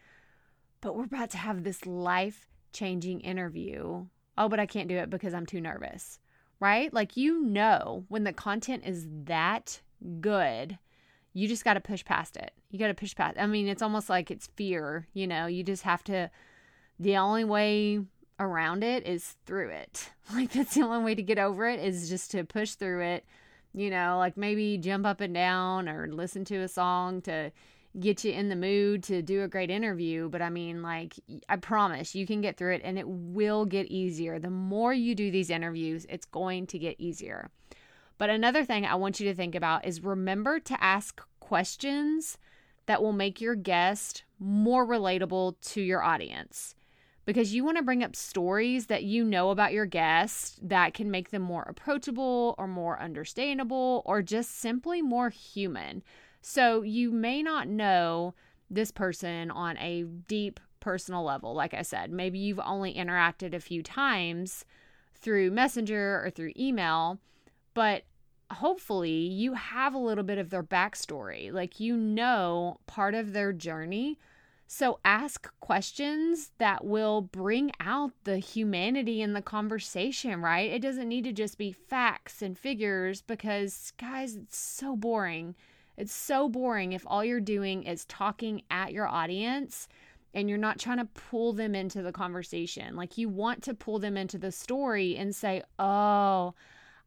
but 0.83 0.95
we're 0.95 1.05
about 1.05 1.31
to 1.31 1.39
have 1.39 1.65
this 1.65 1.87
life-changing 1.87 3.21
interview." 3.21 4.07
Oh, 4.37 4.51
but 4.51 4.61
I 4.61 4.67
can't 4.67 4.89
do 4.89 4.99
it 4.99 5.09
because 5.09 5.33
I'm 5.33 5.47
too 5.47 5.63
nervous 5.63 6.19
right? 6.61 6.93
Like 6.93 7.17
you 7.17 7.41
know 7.41 8.05
when 8.09 8.25
the 8.25 8.33
content 8.33 8.85
is 8.87 9.07
that 9.25 9.81
good, 10.21 10.79
you 11.33 11.49
just 11.49 11.65
got 11.65 11.75
to 11.75 11.81
push 11.81 12.05
past 12.05 12.37
it. 12.37 12.53
You 12.71 12.79
got 12.79 12.89
to 12.89 12.95
push 12.95 13.15
past. 13.15 13.37
I 13.39 13.47
mean, 13.47 13.69
it's 13.69 13.83
almost 13.83 14.09
like 14.09 14.31
it's 14.31 14.49
fear, 14.57 15.07
you 15.13 15.27
know. 15.27 15.47
You 15.47 15.63
just 15.63 15.83
have 15.83 16.03
to 16.05 16.31
the 16.99 17.17
only 17.19 17.45
way 17.45 18.01
around 18.39 18.85
it 18.85 19.07
is 19.07 19.37
through 19.47 19.71
it. 19.71 20.11
Like 20.35 20.51
that's 20.51 20.75
the 20.75 20.83
only 20.83 21.05
way 21.05 21.15
to 21.15 21.23
get 21.23 21.39
over 21.39 21.69
it 21.69 21.79
is 21.79 22.09
just 22.09 22.33
to 22.33 22.43
push 22.43 22.73
through 22.73 23.01
it. 23.03 23.25
You 23.73 23.91
know, 23.91 24.17
like 24.19 24.37
maybe 24.37 24.77
jump 24.77 25.07
up 25.07 25.21
and 25.21 25.33
down 25.33 25.89
or 25.89 26.09
listen 26.11 26.45
to 26.47 26.57
a 26.57 26.69
song 26.69 27.23
to 27.23 27.53
get 28.01 28.25
you 28.25 28.33
in 28.33 28.49
the 28.49 28.57
mood 28.57 29.03
to 29.05 29.23
do 29.23 29.43
a 29.43 29.49
great 29.49 29.71
interview. 29.71 30.29
But 30.29 30.43
I 30.43 30.51
mean, 30.51 30.83
like, 30.83 31.15
I 31.49 31.57
promise 31.57 32.15
you 32.15 32.27
can 32.27 32.41
get 32.41 32.57
through 32.57 32.75
it 32.75 32.83
and 32.85 32.99
it 32.99 33.09
will 33.09 33.65
get 33.65 33.87
easier. 33.87 34.39
The 34.39 34.51
more 34.51 34.93
you 34.93 35.15
do 35.15 35.31
these 35.31 35.51
interviews, 35.51 36.07
it's 36.09 36.27
going 36.27 36.67
to 36.69 36.79
get 36.79 37.01
easier. 37.01 37.51
But 38.19 38.31
another 38.31 38.65
thing 38.65 38.87
I 38.87 38.95
want 38.95 39.21
you 39.21 39.29
to 39.29 39.35
think 39.35 39.55
about 39.55 39.87
is 39.87 40.03
remember 40.03 40.59
to 40.61 40.83
ask 40.83 41.21
questions 41.41 42.39
that 42.87 43.03
will 43.03 43.13
make 43.13 43.41
your 43.41 43.55
guest 43.55 44.25
more 44.39 44.87
relatable 44.87 45.57
to 45.61 45.81
your 45.81 46.03
audience 46.03 46.75
because 47.27 47.53
you 47.53 47.65
want 47.65 47.77
to 47.77 47.83
bring 47.83 48.05
up 48.05 48.15
stories 48.15 48.87
that 48.87 49.03
you 49.03 49.25
know 49.25 49.51
about 49.51 49.73
your 49.73 49.85
guest 49.85 50.67
that 50.67 50.95
can 50.95 51.11
make 51.11 51.31
them 51.31 51.43
more 51.43 51.65
approachable 51.65 52.55
or 52.57 52.69
more 52.69 53.01
understandable 53.01 54.03
or 54.07 54.23
just 54.23 54.59
simply 54.59 55.03
more 55.03 55.29
human. 55.29 56.03
So 56.49 56.83
you 56.83 57.11
may 57.11 57.43
not 57.43 57.67
know 57.67 58.33
this 58.71 58.93
person 58.93 59.51
on 59.51 59.77
a 59.79 60.05
deep 60.05 60.61
personal 60.79 61.25
level. 61.25 61.55
Like 61.55 61.75
I 61.75 61.83
said, 61.83 62.13
maybe 62.13 62.39
you've 62.39 62.61
only 62.65 62.95
interacted 62.95 63.53
a 63.53 63.59
few 63.59 63.83
times 63.83 64.65
through 65.13 65.51
Messenger 65.51 66.23
or 66.25 66.31
through 66.31 66.53
email, 66.57 67.19
but 67.75 68.05
hopefully 68.53 69.11
you 69.11 69.55
have 69.55 69.93
a 69.93 69.99
little 69.99 70.23
bit 70.23 70.39
of 70.39 70.51
their 70.51 70.63
backstory. 70.63 71.53
Like 71.53 71.81
you 71.81 71.97
know 71.97 72.79
part 72.87 73.17
of 73.17 73.33
their 73.33 73.53
journey. 73.53 74.17
So 74.69 75.01
ask 75.05 75.51
questions 75.59 76.53
that 76.59 76.85
will 76.85 77.23
bring 77.23 77.73
out 77.81 78.13
the 78.23 78.39
humanity 78.39 79.21
in 79.21 79.33
the 79.33 79.43
conversation, 79.43 80.41
right? 80.41 80.71
It 80.71 80.81
doesn't 80.81 81.09
need 81.09 81.25
to 81.25 81.33
just 81.33 81.59
be 81.59 81.73
facts 81.73 82.41
and 82.41 82.57
figures 82.57 83.21
because, 83.21 83.93
guys, 83.99 84.37
it's 84.37 84.57
so 84.57 84.95
boring. 84.95 85.57
It's 85.97 86.13
so 86.13 86.49
boring 86.49 86.93
if 86.93 87.05
all 87.07 87.25
you're 87.25 87.41
doing 87.41 87.85
is 87.85 88.05
talking 88.05 88.63
at 88.71 88.93
your 88.93 89.07
audience 89.07 89.89
and 90.35 90.49
you're 90.49 90.59
not 90.59 90.79
trying 90.79 90.99
to 90.99 91.07
pull 91.07 91.55
them 91.55 91.75
into 91.75 92.03
the 92.03 92.13
conversation. 92.13 92.95
Like 92.95 93.17
you 93.17 93.29
want 93.29 93.63
to 93.63 93.75
pull 93.75 93.99
them 93.99 94.17
into 94.17 94.37
the 94.37 94.53
story 94.53 95.17
and 95.17 95.35
say, 95.35 95.63
oh, 95.79 96.55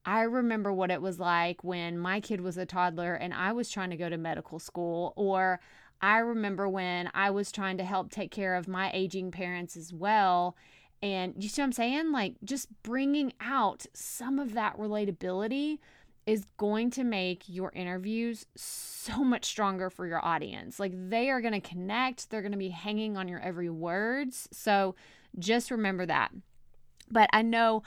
I 0.05 0.21
remember 0.21 0.73
what 0.73 0.89
it 0.89 1.01
was 1.01 1.19
like 1.19 1.63
when 1.63 1.99
my 1.99 2.19
kid 2.21 2.41
was 2.41 2.57
a 2.57 2.65
toddler 2.65 3.13
and 3.13 3.33
I 3.33 3.51
was 3.51 3.69
trying 3.69 3.91
to 3.91 3.97
go 3.97 4.09
to 4.09 4.17
medical 4.17 4.57
school, 4.57 5.13
or 5.15 5.59
I 6.01 6.19
remember 6.19 6.67
when 6.67 7.11
I 7.13 7.29
was 7.29 7.51
trying 7.51 7.77
to 7.77 7.83
help 7.83 8.09
take 8.09 8.31
care 8.31 8.55
of 8.55 8.67
my 8.67 8.89
aging 8.93 9.31
parents 9.31 9.77
as 9.77 9.93
well. 9.93 10.55
And 11.01 11.35
you 11.37 11.49
see 11.49 11.61
what 11.61 11.67
I'm 11.67 11.71
saying? 11.73 12.11
Like 12.11 12.35
just 12.43 12.67
bringing 12.81 13.33
out 13.39 13.85
some 13.93 14.39
of 14.39 14.53
that 14.53 14.77
relatability 14.77 15.77
is 16.29 16.45
going 16.57 16.91
to 16.91 17.03
make 17.03 17.41
your 17.47 17.71
interviews 17.73 18.45
so 18.55 19.23
much 19.23 19.45
stronger 19.45 19.89
for 19.89 20.05
your 20.05 20.23
audience. 20.23 20.79
Like 20.79 20.93
they 21.09 21.31
are 21.31 21.41
going 21.41 21.59
to 21.59 21.59
connect, 21.59 22.29
they're 22.29 22.43
going 22.43 22.51
to 22.51 22.57
be 22.57 22.69
hanging 22.69 23.17
on 23.17 23.27
your 23.27 23.39
every 23.39 23.71
words. 23.71 24.47
So 24.51 24.93
just 25.39 25.71
remember 25.71 26.05
that. 26.05 26.31
But 27.09 27.31
I 27.33 27.41
know 27.41 27.81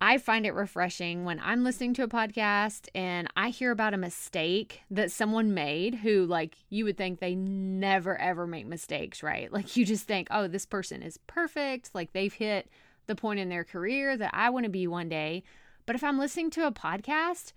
I 0.00 0.18
find 0.18 0.46
it 0.46 0.54
refreshing 0.54 1.24
when 1.24 1.40
I'm 1.42 1.64
listening 1.64 1.92
to 1.94 2.04
a 2.04 2.08
podcast 2.08 2.86
and 2.94 3.26
I 3.36 3.48
hear 3.48 3.72
about 3.72 3.94
a 3.94 3.98
mistake 3.98 4.82
that 4.92 5.10
someone 5.10 5.52
made 5.52 5.96
who, 5.96 6.24
like, 6.24 6.54
you 6.70 6.84
would 6.84 6.96
think 6.96 7.18
they 7.18 7.34
never 7.34 8.16
ever 8.20 8.46
make 8.46 8.66
mistakes, 8.68 9.24
right? 9.24 9.52
Like, 9.52 9.76
you 9.76 9.84
just 9.84 10.06
think, 10.06 10.28
oh, 10.30 10.46
this 10.46 10.66
person 10.66 11.02
is 11.02 11.18
perfect. 11.26 11.90
Like, 11.94 12.12
they've 12.12 12.32
hit 12.32 12.68
the 13.08 13.16
point 13.16 13.40
in 13.40 13.48
their 13.48 13.64
career 13.64 14.16
that 14.16 14.30
I 14.32 14.50
want 14.50 14.64
to 14.64 14.70
be 14.70 14.86
one 14.86 15.08
day. 15.08 15.42
But 15.84 15.96
if 15.96 16.04
I'm 16.04 16.18
listening 16.18 16.50
to 16.50 16.66
a 16.66 16.72
podcast 16.72 17.52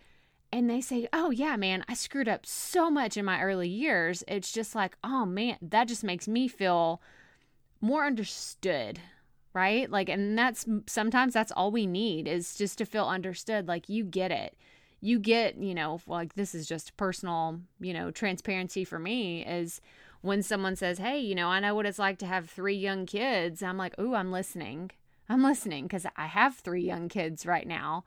and 0.52 0.70
they 0.70 0.82
say, 0.82 1.08
oh, 1.12 1.32
yeah, 1.32 1.56
man, 1.56 1.84
I 1.88 1.94
screwed 1.94 2.30
up 2.30 2.46
so 2.46 2.90
much 2.90 3.18
in 3.18 3.26
my 3.26 3.42
early 3.42 3.70
years, 3.70 4.24
it's 4.28 4.52
just 4.52 4.76
like, 4.76 4.96
oh, 5.04 5.26
man, 5.26 5.58
that 5.62 5.88
just 5.88 6.04
makes 6.04 6.28
me 6.28 6.48
feel 6.48 7.02
more 7.82 8.06
understood 8.06 9.00
right? 9.56 9.90
Like, 9.90 10.10
and 10.10 10.38
that's 10.38 10.66
sometimes 10.86 11.34
that's 11.34 11.52
all 11.54 11.72
we 11.72 11.88
need 11.88 12.28
is 12.28 12.56
just 12.56 12.78
to 12.78 12.86
feel 12.86 13.06
understood. 13.06 13.68
Like, 13.68 13.88
you 13.88 14.04
get 14.04 14.30
it. 14.30 14.56
You 15.00 15.18
get, 15.18 15.58
you 15.58 15.74
know, 15.74 16.02
like 16.08 16.36
this 16.36 16.54
is 16.54 16.68
just 16.68 16.98
personal, 16.98 17.62
you 17.80 17.94
know, 17.94 18.12
transparency 18.12 18.84
for 18.84 19.00
me 19.00 19.46
is 19.46 19.80
when 20.22 20.44
someone 20.44 20.76
says, 20.76 20.98
Hey, 20.98 21.20
you 21.20 21.36
know, 21.36 21.48
I 21.48 21.60
know 21.60 21.74
what 21.74 21.86
it's 21.86 22.00
like 22.00 22.18
to 22.20 22.26
have 22.26 22.50
three 22.50 22.76
young 22.76 23.06
kids. 23.06 23.64
I'm 23.64 23.78
like, 23.78 23.98
Ooh, 24.00 24.16
I'm 24.16 24.32
listening. 24.32 24.92
I'm 25.30 25.44
listening 25.44 25.84
because 25.84 26.06
I 26.18 26.26
have 26.26 26.58
three 26.58 26.84
young 26.84 27.08
kids 27.08 27.46
right 27.46 27.68
now. 27.68 28.04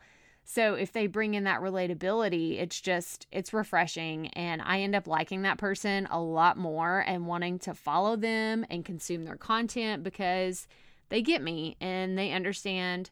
So 0.50 0.72
if 0.72 0.92
they 0.92 1.06
bring 1.08 1.34
in 1.34 1.44
that 1.44 1.60
relatability, 1.60 2.58
it's 2.58 2.80
just, 2.80 3.26
it's 3.30 3.52
refreshing. 3.52 4.28
And 4.28 4.62
I 4.62 4.80
end 4.80 4.94
up 4.94 5.06
liking 5.06 5.42
that 5.42 5.58
person 5.58 6.08
a 6.10 6.18
lot 6.18 6.56
more 6.56 7.04
and 7.06 7.26
wanting 7.26 7.58
to 7.60 7.74
follow 7.74 8.16
them 8.16 8.64
and 8.70 8.82
consume 8.82 9.26
their 9.26 9.36
content 9.36 10.02
because 10.02 10.66
they 11.10 11.20
get 11.20 11.42
me 11.42 11.76
and 11.82 12.16
they 12.16 12.32
understand 12.32 13.10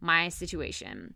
my 0.00 0.30
situation. 0.30 1.14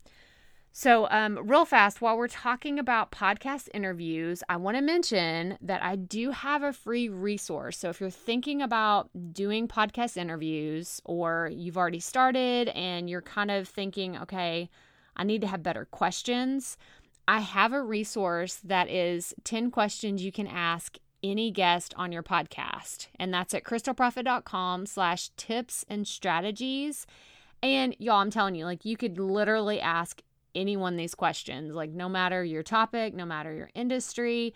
So, 0.73 1.09
um, 1.11 1.39
real 1.43 1.65
fast, 1.65 2.03
while 2.03 2.19
we're 2.19 2.29
talking 2.29 2.79
about 2.79 3.11
podcast 3.11 3.71
interviews, 3.73 4.43
I 4.51 4.59
want 4.59 4.77
to 4.77 4.83
mention 4.83 5.57
that 5.63 5.83
I 5.83 5.97
do 5.97 6.33
have 6.33 6.63
a 6.63 6.73
free 6.75 7.09
resource. 7.09 7.79
So, 7.79 7.89
if 7.89 8.01
you're 8.01 8.11
thinking 8.11 8.61
about 8.61 9.11
doing 9.33 9.69
podcast 9.69 10.19
interviews 10.19 11.01
or 11.05 11.51
you've 11.53 11.77
already 11.79 12.01
started 12.01 12.69
and 12.69 13.09
you're 13.09 13.23
kind 13.23 13.51
of 13.51 13.69
thinking, 13.69 14.17
okay, 14.19 14.71
I 15.17 15.25
need 15.25 15.41
to 15.43 15.47
have 15.47 15.63
better 15.63 15.87
questions, 15.87 16.77
I 17.29 17.41
have 17.41 17.73
a 17.73 17.83
resource 17.83 18.57
that 18.65 18.91
is 18.91 19.33
10 19.45 19.71
questions 19.71 20.25
you 20.25 20.33
can 20.33 20.47
ask 20.47 20.99
any 21.23 21.51
guest 21.51 21.95
on 21.97 22.11
your 22.11 22.23
podcast. 22.23 23.07
And 23.19 23.33
that's 23.33 23.55
at 23.55 23.63
crystalprofit.com 23.63 24.87
slash 24.87 25.31
tips 25.37 25.85
and 25.89 26.07
strategies. 26.07 27.07
And 27.63 27.95
y'all, 27.99 28.17
I'm 28.17 28.31
telling 28.31 28.57
you, 28.57 28.65
like 28.65 28.85
you 28.85 28.97
could 28.97 29.19
literally 29.19 29.81
ask 29.81 30.21
anyone 30.55 30.97
these 30.97 31.15
questions, 31.15 31.75
like 31.75 31.91
no 31.91 32.09
matter 32.09 32.45
your 32.45 32.63
topic, 32.63 33.15
no 33.15 33.25
matter 33.25 33.55
your 33.55 33.71
industry. 33.75 34.53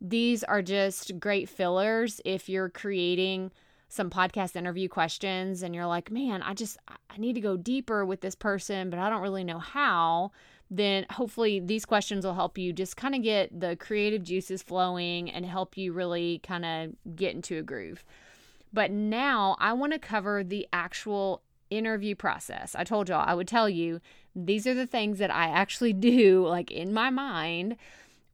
These 0.00 0.44
are 0.44 0.62
just 0.62 1.18
great 1.18 1.48
fillers 1.48 2.20
if 2.24 2.48
you're 2.48 2.68
creating 2.68 3.52
some 3.88 4.10
podcast 4.10 4.54
interview 4.54 4.88
questions 4.88 5.62
and 5.62 5.74
you're 5.74 5.86
like, 5.86 6.10
man, 6.10 6.42
I 6.42 6.54
just, 6.54 6.78
I 6.88 7.16
need 7.16 7.34
to 7.34 7.40
go 7.40 7.56
deeper 7.56 8.04
with 8.04 8.20
this 8.20 8.34
person, 8.34 8.90
but 8.90 8.98
I 8.98 9.08
don't 9.08 9.22
really 9.22 9.44
know 9.44 9.58
how 9.58 10.30
then 10.70 11.06
hopefully 11.10 11.60
these 11.60 11.86
questions 11.86 12.24
will 12.24 12.34
help 12.34 12.58
you 12.58 12.72
just 12.72 12.96
kind 12.96 13.14
of 13.14 13.22
get 13.22 13.58
the 13.58 13.76
creative 13.76 14.22
juices 14.22 14.62
flowing 14.62 15.30
and 15.30 15.46
help 15.46 15.76
you 15.76 15.92
really 15.92 16.40
kind 16.42 16.64
of 16.64 17.16
get 17.16 17.34
into 17.34 17.58
a 17.58 17.62
groove. 17.62 18.04
But 18.72 18.90
now 18.90 19.56
I 19.58 19.72
want 19.72 19.94
to 19.94 19.98
cover 19.98 20.44
the 20.44 20.68
actual 20.72 21.42
interview 21.70 22.14
process. 22.14 22.74
I 22.74 22.84
told 22.84 23.08
y'all 23.08 23.24
I 23.26 23.34
would 23.34 23.48
tell 23.48 23.68
you 23.68 24.00
these 24.34 24.66
are 24.66 24.74
the 24.74 24.86
things 24.86 25.18
that 25.18 25.34
I 25.34 25.46
actually 25.48 25.92
do, 25.94 26.46
like 26.46 26.70
in 26.70 26.92
my 26.92 27.08
mind, 27.08 27.76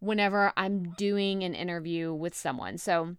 whenever 0.00 0.52
I'm 0.56 0.90
doing 0.90 1.44
an 1.44 1.54
interview 1.54 2.12
with 2.12 2.34
someone. 2.34 2.78
So 2.78 3.16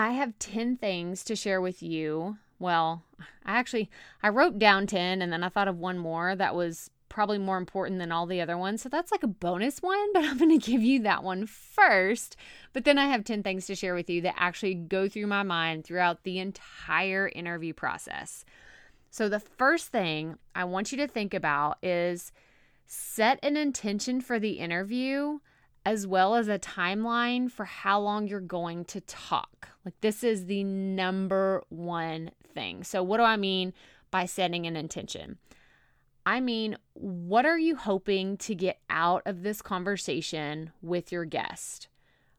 I 0.00 0.12
have 0.12 0.38
10 0.38 0.78
things 0.78 1.22
to 1.24 1.36
share 1.36 1.60
with 1.60 1.82
you. 1.82 2.38
Well, 2.58 3.02
I 3.44 3.58
actually 3.58 3.90
I 4.22 4.30
wrote 4.30 4.58
down 4.58 4.86
10 4.86 5.20
and 5.20 5.30
then 5.30 5.44
I 5.44 5.50
thought 5.50 5.68
of 5.68 5.78
one 5.78 5.98
more 5.98 6.34
that 6.34 6.54
was 6.54 6.88
probably 7.10 7.36
more 7.36 7.58
important 7.58 7.98
than 7.98 8.10
all 8.10 8.24
the 8.24 8.40
other 8.40 8.56
ones. 8.56 8.80
So 8.80 8.88
that's 8.88 9.12
like 9.12 9.22
a 9.22 9.26
bonus 9.26 9.82
one, 9.82 10.10
but 10.14 10.24
I'm 10.24 10.38
going 10.38 10.58
to 10.58 10.70
give 10.70 10.80
you 10.80 11.02
that 11.02 11.22
one 11.22 11.44
first. 11.44 12.34
But 12.72 12.84
then 12.84 12.96
I 12.96 13.08
have 13.08 13.24
10 13.24 13.42
things 13.42 13.66
to 13.66 13.74
share 13.74 13.94
with 13.94 14.08
you 14.08 14.22
that 14.22 14.36
actually 14.38 14.74
go 14.74 15.06
through 15.06 15.26
my 15.26 15.42
mind 15.42 15.84
throughout 15.84 16.22
the 16.22 16.38
entire 16.38 17.30
interview 17.34 17.74
process. 17.74 18.46
So 19.10 19.28
the 19.28 19.40
first 19.40 19.88
thing 19.88 20.38
I 20.54 20.64
want 20.64 20.92
you 20.92 20.98
to 20.98 21.08
think 21.08 21.34
about 21.34 21.76
is 21.82 22.32
set 22.86 23.38
an 23.42 23.58
intention 23.58 24.22
for 24.22 24.38
the 24.38 24.52
interview 24.52 25.40
as 25.84 26.06
well 26.06 26.34
as 26.34 26.48
a 26.48 26.58
timeline 26.58 27.50
for 27.50 27.64
how 27.64 28.00
long 28.00 28.28
you're 28.28 28.40
going 28.40 28.84
to 28.86 29.00
talk. 29.00 29.68
Like, 29.84 29.94
this 30.00 30.22
is 30.22 30.46
the 30.46 30.64
number 30.64 31.62
one 31.68 32.30
thing. 32.54 32.84
So, 32.84 33.02
what 33.02 33.16
do 33.16 33.22
I 33.22 33.36
mean 33.36 33.72
by 34.10 34.26
setting 34.26 34.66
an 34.66 34.76
intention? 34.76 35.38
I 36.26 36.40
mean, 36.40 36.76
what 36.94 37.46
are 37.46 37.58
you 37.58 37.76
hoping 37.76 38.36
to 38.38 38.54
get 38.54 38.80
out 38.90 39.22
of 39.24 39.42
this 39.42 39.62
conversation 39.62 40.70
with 40.82 41.10
your 41.10 41.24
guest? 41.24 41.88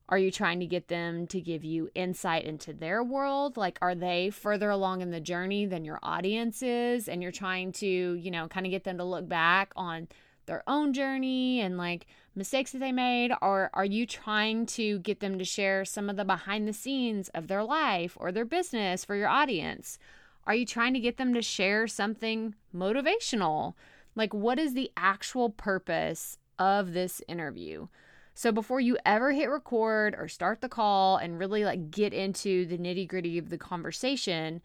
Are 0.08 0.18
you 0.18 0.30
trying 0.30 0.60
to 0.60 0.66
get 0.66 0.90
them 0.90 1.26
to 1.28 1.40
give 1.40 1.64
you 1.64 1.90
insight 1.96 2.44
into 2.44 2.74
their 2.74 3.02
world? 3.02 3.56
Like, 3.58 3.80
are 3.82 3.96
they 3.96 4.30
further 4.30 4.70
along 4.70 5.02
in 5.02 5.10
the 5.10 5.22
journey 5.22 5.66
than 5.66 5.86
your 5.86 6.00
audience 6.04 6.62
is? 6.62 7.08
And 7.08 7.24
you're 7.24 7.32
trying 7.32 7.72
to, 7.74 7.88
you 7.88 8.30
know, 8.30 8.48
kind 8.50 8.66
of 8.66 8.72
get 8.72 8.84
them 8.84 8.98
to 8.98 9.06
look 9.06 9.28
back 9.28 9.72
on 9.76 10.10
their 10.48 10.64
own 10.68 10.92
journey 10.92 11.62
and 11.62 11.78
like 11.78 12.08
mistakes 12.36 12.72
that 12.72 12.80
they 12.80 12.92
made? 12.92 13.32
Or 13.42 13.70
are 13.74 13.86
you 13.86 14.06
trying 14.06 14.66
to 14.68 15.00
get 15.00 15.20
them 15.20 15.38
to 15.38 15.46
share 15.46 15.86
some 15.86 16.10
of 16.10 16.16
the 16.16 16.26
behind 16.26 16.68
the 16.68 16.74
scenes 16.74 17.30
of 17.30 17.48
their 17.48 17.64
life 17.64 18.18
or 18.20 18.32
their 18.32 18.46
business 18.46 19.06
for 19.06 19.16
your 19.16 19.28
audience? 19.28 19.98
Are 20.46 20.56
you 20.56 20.66
trying 20.66 20.94
to 20.94 21.00
get 21.00 21.18
them 21.18 21.34
to 21.34 21.42
share 21.42 21.88
something 21.88 22.56
motivational? 22.76 23.74
Like, 24.16 24.34
what 24.34 24.60
is 24.60 24.74
the 24.74 24.92
actual 24.98 25.50
purpose 25.50 26.38
of 26.58 26.94
this 26.94 27.22
interview? 27.28 27.88
So, 28.34 28.52
before 28.52 28.80
you 28.80 28.98
ever 29.06 29.32
hit 29.32 29.50
record 29.50 30.16
or 30.18 30.28
start 30.28 30.62
the 30.62 30.70
call 30.70 31.18
and 31.18 31.38
really 31.38 31.64
like 31.66 31.92
get 31.92 32.14
into 32.14 32.66
the 32.66 32.78
nitty 32.78 33.08
gritty 33.08 33.38
of 33.38 33.50
the 33.50 33.58
conversation, 33.58 34.62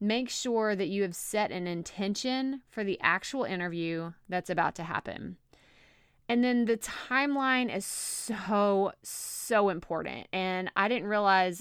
make 0.00 0.30
sure 0.30 0.74
that 0.74 0.88
you 0.88 1.02
have 1.02 1.14
set 1.14 1.52
an 1.52 1.66
intention 1.66 2.62
for 2.70 2.82
the 2.82 2.98
actual 3.02 3.44
interview 3.44 4.12
that's 4.28 4.50
about 4.50 4.74
to 4.76 4.84
happen. 4.84 5.36
And 6.30 6.44
then 6.44 6.64
the 6.64 6.76
timeline 6.76 7.74
is 7.74 7.84
so, 7.84 8.92
so 9.02 9.68
important. 9.68 10.28
And 10.32 10.70
I 10.76 10.86
didn't 10.86 11.08
realize 11.08 11.60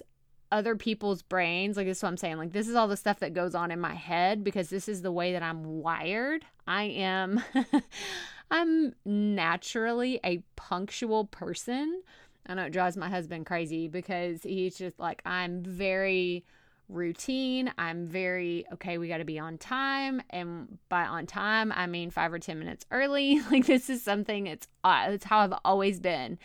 other 0.52 0.76
people's 0.76 1.24
brains. 1.24 1.76
Like, 1.76 1.88
this 1.88 1.98
is 1.98 2.04
what 2.04 2.10
I'm 2.10 2.18
saying. 2.18 2.38
Like, 2.38 2.54
this 2.54 2.68
is 2.68 2.76
all 2.76 2.88
the 2.88 2.96
stuff 2.96 3.18
that 3.22 3.34
goes 3.34 3.56
on 3.56 3.72
in 3.72 3.80
my 3.80 3.96
head 3.96 4.44
because 4.44 4.70
this 4.70 4.88
is 4.88 5.02
the 5.02 5.12
way 5.12 5.34
that 5.34 5.42
I'm 5.42 5.64
wired. 5.82 6.46
I 6.68 6.84
am, 6.84 7.44
I'm 8.52 8.94
naturally 9.06 10.20
a 10.24 10.44
punctual 10.56 11.26
person. 11.26 12.04
I 12.46 12.54
know 12.54 12.66
it 12.66 12.72
drives 12.72 12.96
my 12.96 13.10
husband 13.10 13.48
crazy 13.48 13.88
because 13.88 14.44
he's 14.44 14.78
just 14.78 15.00
like, 15.00 15.24
I'm 15.26 15.64
very 15.64 16.46
routine. 16.90 17.72
I'm 17.78 18.08
very, 18.08 18.66
okay, 18.74 18.98
we 18.98 19.08
got 19.08 19.18
to 19.18 19.26
be 19.26 19.40
on 19.40 19.58
time. 19.58 20.22
And 20.32 20.80
by 20.90 21.06
on 21.06 21.28
time, 21.28 21.72
I 21.72 21.88
mean 21.88 22.10
five 22.10 22.34
or 22.34 22.40
10 22.40 22.60
minutes 22.60 22.86
early. 22.92 23.42
like, 23.52 23.66
this 23.66 23.90
is 23.90 24.04
something, 24.04 24.48
it's, 24.48 24.68
uh, 24.84 25.08
it's 25.10 25.26
how 25.26 25.40
I've 25.40 25.54
always 25.64 26.00
been. 26.00 26.40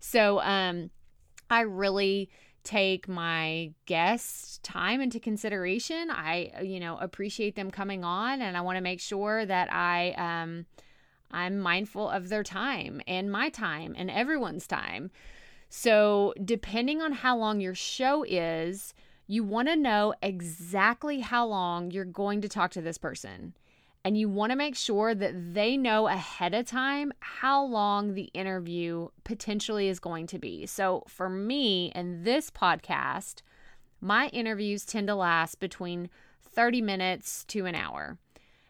So, 0.00 0.40
um, 0.40 0.90
I 1.50 1.62
really 1.62 2.30
take 2.64 3.08
my 3.08 3.72
guests 3.86 4.60
time 4.62 5.00
into 5.00 5.18
consideration 5.18 6.10
i 6.10 6.52
you 6.62 6.78
know 6.78 6.98
appreciate 6.98 7.54
them 7.54 7.70
coming 7.70 8.04
on 8.04 8.42
and 8.42 8.58
i 8.58 8.60
want 8.60 8.76
to 8.76 8.82
make 8.82 9.00
sure 9.00 9.46
that 9.46 9.72
i 9.72 10.10
um 10.18 10.66
i'm 11.30 11.58
mindful 11.58 12.10
of 12.10 12.28
their 12.28 12.42
time 12.42 13.00
and 13.06 13.32
my 13.32 13.48
time 13.48 13.94
and 13.96 14.10
everyone's 14.10 14.66
time 14.66 15.10
so 15.70 16.34
depending 16.44 17.00
on 17.00 17.12
how 17.12 17.34
long 17.34 17.58
your 17.60 17.74
show 17.74 18.22
is 18.28 18.92
you 19.28 19.44
want 19.44 19.68
to 19.68 19.76
know 19.76 20.14
exactly 20.22 21.20
how 21.20 21.46
long 21.46 21.90
you're 21.90 22.04
going 22.04 22.40
to 22.40 22.48
talk 22.48 22.70
to 22.72 22.80
this 22.80 22.98
person 22.98 23.54
and 24.04 24.16
you 24.16 24.28
want 24.28 24.50
to 24.50 24.56
make 24.56 24.74
sure 24.74 25.14
that 25.14 25.54
they 25.54 25.76
know 25.76 26.08
ahead 26.08 26.54
of 26.54 26.64
time 26.64 27.12
how 27.20 27.62
long 27.62 28.14
the 28.14 28.30
interview 28.32 29.08
potentially 29.24 29.88
is 29.88 30.00
going 30.00 30.26
to 30.26 30.38
be. 30.38 30.64
So, 30.64 31.04
for 31.06 31.28
me 31.28 31.92
in 31.94 32.24
this 32.24 32.50
podcast, 32.50 33.42
my 34.00 34.28
interviews 34.28 34.86
tend 34.86 35.08
to 35.08 35.14
last 35.14 35.60
between 35.60 36.08
30 36.40 36.80
minutes 36.80 37.44
to 37.48 37.66
an 37.66 37.74
hour. 37.74 38.16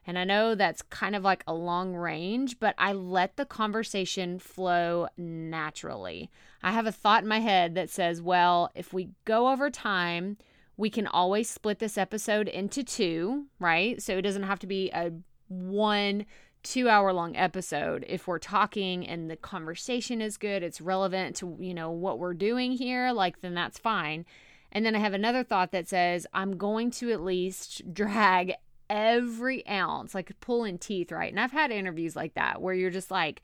And 0.09 0.19
I 0.19 0.25
know 0.25 0.55
that's 0.55 0.81
kind 0.81 1.15
of 1.15 1.23
like 1.23 1.45
a 1.47 1.53
long 1.53 1.95
range, 1.95 2.59
but 2.59 2.75
I 2.79 2.95
let 2.95 3.37
the 3.37 3.45
conversation 3.45 4.39
flow 4.39 5.07
naturally. 5.19 6.31
I 6.63 6.73
have 6.73 6.87
a 6.87 6.93
thought 6.93 7.25
in 7.25 7.29
my 7.29 7.41
head 7.41 7.75
that 7.75 7.91
says, 7.91 8.23
well, 8.23 8.71
if 8.75 8.95
we 8.95 9.11
go 9.27 9.51
over 9.51 9.69
time, 9.69 10.39
we 10.79 10.89
can 10.89 11.07
always 11.07 11.51
split 11.51 11.79
this 11.79 11.99
episode 11.99 12.49
into 12.49 12.83
two, 12.83 13.49
right? 13.61 14.01
So 14.01 14.17
it 14.17 14.23
doesn't 14.23 14.45
have 14.45 14.59
to 14.61 14.67
be 14.67 14.91
a 14.93 15.13
one 15.49 16.25
two 16.63 16.89
hour 16.89 17.13
long 17.13 17.37
episode 17.37 18.07
if 18.09 18.27
we're 18.27 18.39
talking 18.39 19.07
and 19.07 19.31
the 19.31 19.37
conversation 19.37 20.21
is 20.21 20.37
good 20.37 20.65
it's 20.65 20.81
relevant 20.81 21.37
to 21.37 21.57
you 21.61 21.73
know 21.73 21.89
what 21.89 22.19
we're 22.19 22.35
doing 22.35 22.73
here 22.73 23.13
like 23.13 23.41
then 23.43 23.55
that's 23.55 23.79
fine 23.79 24.27
and 24.73 24.85
then 24.85 24.97
i 24.97 24.99
have 24.99 25.15
another 25.15 25.45
thought 25.45 25.71
that 25.71 25.89
says 25.89 26.27
i'm 26.35 26.59
going 26.59 26.91
to 26.91 27.13
at 27.13 27.23
least 27.23 27.81
drag 27.95 28.55
every 28.91 29.67
ounce 29.69 30.15
like 30.15 30.33
pulling 30.41 30.79
teeth 30.79 31.13
right 31.13 31.31
and 31.31 31.41
i've 31.41 31.53
had 31.53 31.71
interviews 31.71 32.17
like 32.17 32.35
that 32.35 32.63
where 32.63 32.75
you're 32.75 32.91
just 32.91 33.11
like 33.11 33.43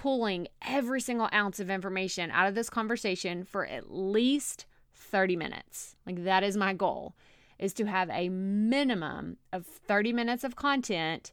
pulling 0.00 0.48
every 0.66 1.00
single 1.00 1.28
ounce 1.30 1.60
of 1.60 1.68
information 1.68 2.30
out 2.30 2.48
of 2.48 2.54
this 2.54 2.70
conversation 2.70 3.44
for 3.44 3.66
at 3.66 3.92
least 3.92 4.64
30 4.94 5.36
minutes. 5.36 5.94
Like 6.06 6.24
that 6.24 6.42
is 6.42 6.56
my 6.56 6.72
goal 6.72 7.14
is 7.58 7.74
to 7.74 7.84
have 7.84 8.08
a 8.08 8.30
minimum 8.30 9.36
of 9.52 9.66
30 9.66 10.14
minutes 10.14 10.42
of 10.42 10.56
content 10.56 11.32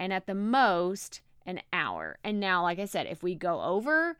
and 0.00 0.12
at 0.12 0.26
the 0.26 0.34
most 0.34 1.20
an 1.46 1.60
hour. 1.72 2.18
And 2.24 2.40
now 2.40 2.64
like 2.64 2.80
I 2.80 2.86
said, 2.86 3.06
if 3.06 3.22
we 3.22 3.36
go 3.36 3.62
over, 3.62 4.18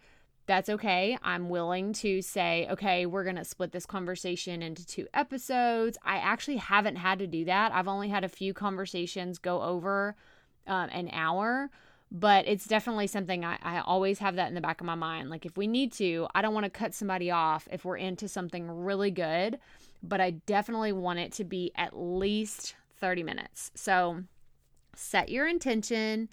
that's 0.48 0.68
okay. 0.68 1.16
I'm 1.22 1.48
willing 1.48 1.92
to 1.94 2.20
say, 2.20 2.66
okay, 2.70 3.06
we're 3.06 3.22
going 3.22 3.36
to 3.36 3.44
split 3.44 3.70
this 3.70 3.86
conversation 3.86 4.62
into 4.62 4.84
two 4.84 5.06
episodes. 5.14 5.96
I 6.02 6.16
actually 6.16 6.56
haven't 6.56 6.96
had 6.96 7.20
to 7.20 7.28
do 7.28 7.44
that. 7.44 7.70
I've 7.72 7.86
only 7.86 8.08
had 8.08 8.24
a 8.24 8.28
few 8.28 8.52
conversations 8.52 9.38
go 9.38 9.62
over 9.62 10.16
um, 10.66 10.88
an 10.90 11.10
hour 11.12 11.70
but 12.10 12.48
it's 12.48 12.66
definitely 12.66 13.06
something 13.06 13.44
I, 13.44 13.58
I 13.62 13.80
always 13.80 14.18
have 14.20 14.36
that 14.36 14.48
in 14.48 14.54
the 14.54 14.60
back 14.60 14.80
of 14.80 14.86
my 14.86 14.94
mind. 14.94 15.28
Like, 15.28 15.44
if 15.44 15.56
we 15.56 15.66
need 15.66 15.92
to, 15.94 16.26
I 16.34 16.42
don't 16.42 16.54
want 16.54 16.64
to 16.64 16.70
cut 16.70 16.94
somebody 16.94 17.30
off 17.30 17.68
if 17.70 17.84
we're 17.84 17.98
into 17.98 18.28
something 18.28 18.70
really 18.70 19.10
good, 19.10 19.58
but 20.02 20.20
I 20.20 20.30
definitely 20.30 20.92
want 20.92 21.18
it 21.18 21.32
to 21.34 21.44
be 21.44 21.70
at 21.76 21.98
least 21.98 22.74
30 23.00 23.22
minutes. 23.24 23.70
So, 23.74 24.24
set 24.96 25.28
your 25.28 25.46
intention 25.46 26.28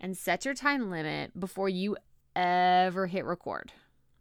and 0.00 0.16
set 0.16 0.44
your 0.44 0.54
time 0.54 0.90
limit 0.90 1.38
before 1.38 1.68
you 1.68 1.96
ever 2.36 3.06
hit 3.06 3.24
record. 3.24 3.72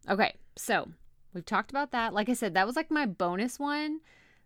Okay, 0.10 0.36
so 0.56 0.89
we've 1.34 1.45
talked 1.45 1.71
about 1.71 1.91
that. 1.91 2.13
Like 2.13 2.30
I 2.30 2.34
said, 2.34 2.54
that 2.54 2.67
was 2.67 2.76
like 2.76 2.91
my 2.91 3.06
bonus 3.06 3.60
one 3.60 3.99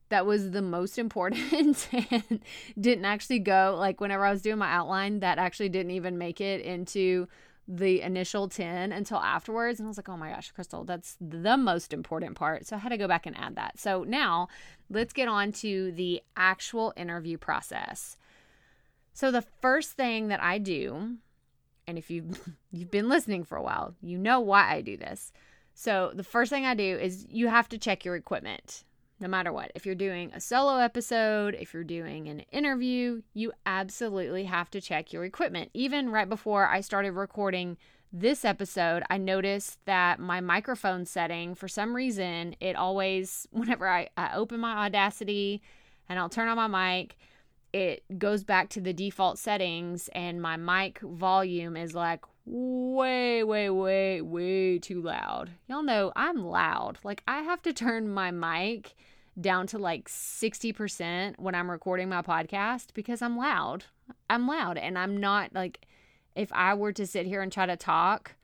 that 0.10 0.26
was 0.26 0.52
the 0.52 0.62
most 0.62 0.98
important 1.00 1.88
and 1.92 2.40
didn't 2.80 3.06
actually 3.06 3.40
go 3.40 3.76
like 3.78 4.00
whenever 4.02 4.26
I 4.26 4.32
was 4.32 4.42
doing 4.42 4.58
my 4.58 4.72
outline 4.72 5.20
that 5.20 5.38
actually 5.38 5.70
didn't 5.70 5.92
even 5.92 6.18
make 6.18 6.42
it 6.42 6.62
into 6.62 7.28
the 7.70 8.02
initial 8.02 8.48
10 8.48 8.94
until 8.94 9.18
afterwards 9.18 9.80
and 9.80 9.88
I 9.88 9.90
was 9.90 9.98
like, 9.98 10.08
"Oh 10.08 10.16
my 10.16 10.30
gosh, 10.30 10.52
Crystal, 10.52 10.86
that's 10.86 11.18
the 11.20 11.58
most 11.58 11.92
important 11.92 12.38
part." 12.38 12.66
So 12.66 12.78
I 12.78 12.80
had 12.80 12.90
to 12.90 12.98
go 12.98 13.10
back 13.10 13.26
and 13.26 13.38
add 13.38 13.56
that. 13.56 13.78
So 13.78 14.06
now, 14.06 14.48
let's 14.90 15.12
get 15.12 15.28
on 15.28 15.52
to 15.54 15.92
the 15.92 16.22
actual 16.38 16.94
interview 16.96 17.38
process. 17.38 18.16
So 19.12 19.32
the 19.32 19.42
first 19.42 19.94
thing 19.94 20.30
that 20.30 20.42
I 20.42 20.60
do, 20.60 21.18
and 21.88 21.98
if 21.98 22.12
you've 22.12 22.40
you've 22.72 22.92
been 22.92 23.10
listening 23.10 23.44
for 23.44 23.58
a 23.58 23.64
while, 23.64 23.96
you 24.02 24.18
know 24.18 24.40
why 24.40 24.72
I 24.72 24.82
do 24.82 24.98
this. 24.98 25.32
So 25.74 26.12
the 26.14 26.24
first 26.24 26.50
thing 26.50 26.66
I 26.66 26.74
do 26.74 26.98
is 26.98 27.26
you 27.30 27.48
have 27.48 27.70
to 27.70 27.78
check 27.78 28.04
your 28.04 28.16
equipment 28.16 28.84
no 29.20 29.28
matter 29.28 29.52
what. 29.52 29.72
If 29.76 29.86
you're 29.86 29.96
doing 29.96 30.32
a 30.34 30.40
solo 30.40 30.78
episode, 30.78 31.56
if 31.60 31.74
you're 31.74 31.84
doing 31.84 32.28
an 32.28 32.42
interview, 32.52 33.22
you 33.34 33.52
absolutely 33.66 34.46
have 34.46 34.70
to 34.72 34.82
check 34.82 35.12
your 35.12 35.26
equipment. 35.26 35.72
Even 35.74 36.12
right 36.12 36.30
before 36.30 36.68
I 36.68 36.82
started 36.82 37.12
recording 37.12 37.78
this 38.14 38.46
episode, 38.46 39.04
I 39.10 39.18
noticed 39.18 39.80
that 39.86 40.20
my 40.20 40.40
microphone 40.40 41.06
setting, 41.06 41.56
for 41.56 41.68
some 41.68 41.96
reason, 41.96 42.56
it 42.60 42.76
always, 42.76 43.48
whenever 43.52 43.88
I, 43.88 44.10
I 44.16 44.36
open 44.36 44.60
my 44.60 44.86
Audacity 44.86 45.62
and 46.08 46.20
I'll 46.20 46.30
turn 46.30 46.48
on 46.48 46.58
my 46.58 46.68
mic, 46.68 47.18
it 47.74 48.04
goes 48.18 48.44
back 48.44 48.70
to 48.70 48.82
the 48.82 48.94
default 48.94 49.38
settings 49.38 50.10
and 50.10 50.42
my 50.42 50.58
mic 50.58 51.00
volume 51.00 51.76
is 51.76 51.94
like 51.94 52.24
way, 52.46 53.44
way, 53.44 53.70
way, 53.70 54.22
way 54.22 54.80
too 54.80 55.02
loud. 55.02 55.52
Y'all 55.68 55.84
know 55.84 56.12
I'm 56.16 56.46
loud. 56.46 56.98
Like, 57.04 57.22
I 57.28 57.42
have 57.42 57.62
to 57.64 57.74
turn 57.74 58.10
my 58.10 58.32
mic 58.32 58.96
down 59.40 59.68
to 59.68 59.78
like 59.78 60.10
60% 60.10 61.38
when 61.38 61.54
I'm 61.54 61.70
recording 61.70 62.10
my 62.10 62.22
podcast 62.22 62.88
because 62.94 63.22
I'm 63.22 63.38
loud. 63.38 63.84
I'm 64.30 64.48
loud 64.48 64.78
and 64.78 64.98
I'm 64.98 65.18
not 65.18 65.54
like, 65.54 65.86
if 66.36 66.52
I 66.54 66.74
were 66.74 66.94
to 66.94 67.06
sit 67.06 67.26
here 67.26 67.42
and 67.42 67.52
try 67.52 67.66
to 67.66 67.76
talk 67.76 68.36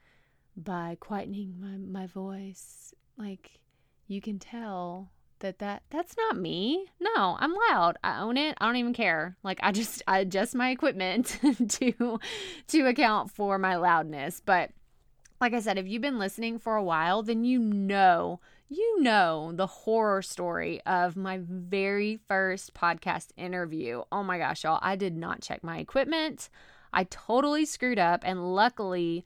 by 0.58 0.98
quietening 1.00 1.60
my, 1.60 1.78
my 2.02 2.08
voice, 2.08 2.94
like, 3.18 3.60
you 4.08 4.20
can 4.20 4.38
tell 4.38 5.12
that 5.44 5.60
that 5.60 5.84
that's 5.90 6.18
not 6.18 6.38
me. 6.38 6.88
No, 7.00 7.38
I'm 7.40 7.54
loud. 7.70 7.98
I 8.04 8.22
own 8.22 8.38
it. 8.38 8.58
I 8.60 8.66
don't 8.66 8.78
even 8.78 8.94
care. 8.94 9.38
Like 9.44 9.60
I 9.62 9.72
just 9.72 10.02
I 10.08 10.20
adjust 10.20 10.56
my 10.56 10.72
equipment 10.72 11.38
to 11.70 12.20
to 12.70 12.88
account 12.88 13.30
for 13.30 13.60
my 13.60 13.76
loudness. 13.76 14.42
But 14.44 14.72
like 15.40 15.54
I 15.54 15.60
said, 15.60 15.78
if 15.78 15.88
you've 15.88 16.02
been 16.02 16.18
listening 16.18 16.58
for 16.58 16.76
a 16.76 16.84
while, 16.84 17.22
then 17.22 17.44
you 17.44 17.60
know, 17.60 18.40
you 18.70 19.02
know 19.02 19.52
the 19.54 19.68
horror 19.68 20.22
story 20.22 20.82
of 20.86 21.18
my 21.18 21.42
very 21.44 22.20
first 22.28 22.74
podcast 22.74 23.28
interview. 23.36 24.04
Oh 24.12 24.24
my 24.24 24.38
gosh, 24.38 24.64
y'all, 24.64 24.80
I 24.82 24.96
did 24.96 25.16
not 25.16 25.42
check 25.42 25.64
my 25.64 25.78
equipment. 25.78 26.50
I 26.94 27.04
totally 27.06 27.66
screwed 27.66 28.00
up 28.00 28.22
and 28.24 28.56
luckily 28.56 29.26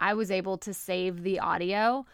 I 0.00 0.14
was 0.14 0.30
able 0.30 0.56
to 0.58 0.72
save 0.72 1.22
the 1.22 1.40
audio 1.40 2.06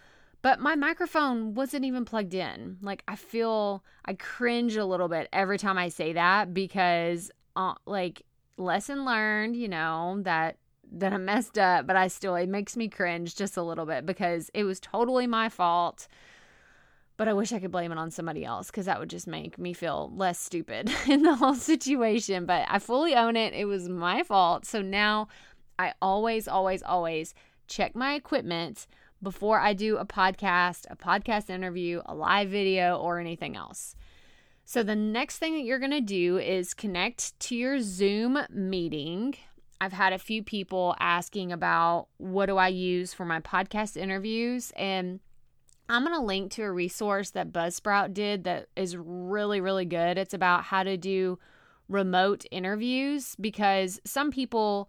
but 0.44 0.61
my 0.61 0.76
microphone 0.76 1.54
wasn't 1.54 1.87
even 1.87 2.04
plugged 2.04 2.35
in. 2.35 2.76
Like 2.83 3.02
I 3.09 3.16
feel 3.16 3.83
I 4.04 4.12
cringe 4.12 4.76
a 4.76 4.85
little 4.85 5.09
bit 5.09 5.26
every 5.33 5.57
time 5.57 5.78
I 5.78 5.88
say 5.88 6.12
that 6.12 6.52
because 6.52 7.30
uh, 7.57 7.72
like 7.87 8.20
lesson 8.59 9.07
learned, 9.07 9.57
you 9.57 9.68
know, 9.68 10.18
that 10.20 10.59
that 10.92 11.14
I 11.14 11.16
messed 11.16 11.57
up, 11.57 11.87
but 11.87 11.96
I 11.96 12.09
still 12.09 12.35
it 12.35 12.50
makes 12.50 12.76
me 12.76 12.90
cringe 12.90 13.37
just 13.37 13.57
a 13.57 13.62
little 13.62 13.87
bit 13.87 14.04
because 14.04 14.50
it 14.52 14.64
was 14.64 14.80
totally 14.80 15.26
my 15.26 15.48
fault. 15.48 16.09
But 17.16 17.26
I 17.26 17.33
wish 17.33 17.50
I 17.50 17.59
could 17.59 17.72
blame 17.72 17.90
it 17.90 17.96
on 17.96 18.11
somebody 18.11 18.44
else 18.44 18.66
because 18.66 18.85
that 18.85 19.00
would 19.00 19.09
just 19.09 19.26
make 19.26 19.57
me 19.57 19.72
feel 19.72 20.12
less 20.14 20.38
stupid 20.38 20.92
in 21.09 21.22
the 21.22 21.37
whole 21.37 21.54
situation. 21.54 22.44
But 22.44 22.66
I 22.68 22.80
fully 22.80 23.14
own 23.14 23.37
it. 23.37 23.54
It 23.54 23.64
was 23.64 23.88
my 23.88 24.22
fault. 24.22 24.66
So 24.66 24.83
now 24.83 25.28
I 25.78 25.94
always, 26.02 26.46
always, 26.46 26.83
always 26.83 27.33
check 27.66 27.96
my 27.96 28.12
equipment 28.12 28.87
before 29.24 29.58
I 29.58 29.72
do 29.72 29.96
a 29.96 30.06
podcast, 30.06 30.87
a 30.88 30.96
podcast 30.96 31.50
interview, 31.50 32.02
a 32.06 32.14
live 32.14 32.50
video, 32.50 32.96
or 32.96 33.18
anything 33.18 33.56
else. 33.56 33.96
So, 34.64 34.82
the 34.82 34.94
next 34.94 35.38
thing 35.38 35.54
that 35.54 35.64
you're 35.64 35.80
going 35.80 35.90
to 35.90 36.00
do 36.00 36.38
is 36.38 36.72
connect 36.72 37.38
to 37.40 37.56
your 37.56 37.80
Zoom 37.80 38.38
meeting. 38.48 39.34
I've 39.80 39.92
had 39.92 40.12
a 40.12 40.18
few 40.18 40.42
people 40.42 40.94
asking 41.00 41.50
about 41.50 42.06
what 42.16 42.46
do 42.46 42.56
I 42.56 42.68
use 42.68 43.12
for 43.12 43.24
my 43.24 43.40
podcast 43.40 43.96
interviews 43.96 44.72
and 44.76 45.20
I'm 45.88 46.04
going 46.04 46.16
to 46.16 46.24
link 46.24 46.52
to 46.52 46.62
a 46.62 46.72
resource 46.72 47.30
that 47.30 47.52
Buzzsprout 47.52 48.14
did 48.14 48.44
that 48.44 48.68
is 48.74 48.96
really, 48.96 49.60
really 49.60 49.84
good. 49.84 50.16
It's 50.16 50.32
about 50.32 50.64
how 50.64 50.82
to 50.82 50.96
do 50.96 51.38
remote 51.88 52.46
interviews 52.50 53.37
because 53.38 54.00
some 54.06 54.30
people 54.30 54.88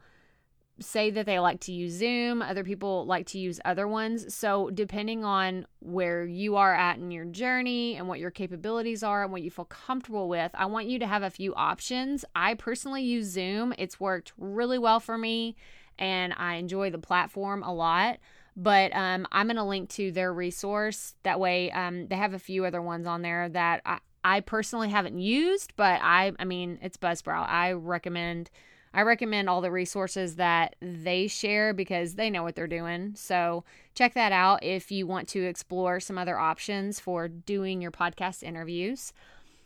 say 0.80 1.10
that 1.10 1.26
they 1.26 1.40
like 1.40 1.62
to 1.62 1.72
use 1.72 1.94
Zoom, 1.94 2.42
other 2.42 2.64
people 2.64 3.06
like 3.06 3.28
to 3.28 3.40
use 3.40 3.60
other 3.64 3.88
ones. 3.88 4.34
So, 4.34 4.70
depending 4.70 5.24
on 5.24 5.66
where 5.80 6.26
you 6.26 6.58
are 6.58 6.74
at 6.74 6.98
in 6.98 7.12
your 7.12 7.26
journey 7.26 7.96
and 7.96 8.08
what 8.08 8.20
your 8.20 8.32
capabilities 8.32 9.02
are 9.02 9.24
and 9.24 9.32
what 9.32 9.42
you 9.42 9.52
feel 9.52 9.66
comfortable 9.66 10.28
with, 10.28 10.52
I 10.54 10.66
want 10.66 10.88
you 10.88 11.00
to 11.00 11.08
have 11.08 11.24
a 11.24 11.30
few 11.30 11.54
options. 11.56 12.26
I 12.36 12.56
personally 12.56 13.04
use 13.04 13.28
Zoom, 13.28 13.74
it's 13.78 14.00
worked 14.00 14.34
really 14.38 14.78
well 14.78 15.00
for 15.00 15.18
me, 15.18 15.56
and 15.98 16.34
I 16.38 16.56
enjoy 16.56 16.90
the 16.90 16.98
platform 16.98 17.64
a 17.64 17.74
lot. 17.74 18.20
But 18.58 18.96
um, 18.96 19.28
I'm 19.32 19.48
going 19.48 19.58
to 19.58 19.64
link 19.64 19.90
to 19.92 20.12
their 20.12 20.34
resource. 20.34 21.16
That 21.24 21.40
way, 21.40 21.72
um, 21.72 22.08
they 22.08 22.16
have 22.16 22.34
a 22.34 22.40
few 22.40 22.64
other 22.64 22.82
ones 22.82 23.06
on 23.06 23.22
there 23.22 23.50
that 23.50 23.82
I, 23.86 24.00
I 24.24 24.40
personally 24.40 24.90
haven't 24.90 25.20
used, 25.20 25.74
but 25.76 26.00
I, 26.02 26.32
I 26.40 26.46
mean, 26.46 26.80
it's 26.82 26.98
Buzzsprout. 26.98 27.50
I 27.50 27.74
recommend 27.74 28.50
I 28.96 29.02
recommend 29.02 29.50
all 29.50 29.60
the 29.60 29.72
resources 29.72 30.38
that 30.38 30.78
they 30.82 31.28
share 31.28 31.74
because 31.74 32.16
they 32.16 32.30
know 32.30 32.44
what 32.44 32.56
they're 32.56 32.66
doing. 32.66 33.12
So 33.16 33.66
check 33.94 34.14
that 34.14 34.32
out 34.32 34.64
if 34.64 34.90
you 34.90 35.06
want 35.06 35.28
to 35.30 35.44
explore 35.44 36.00
some 36.00 36.18
other 36.18 36.40
options 36.40 36.98
for 37.02 37.28
doing 37.28 37.82
your 37.82 37.92
podcast 37.92 38.42
interviews. 38.42 39.12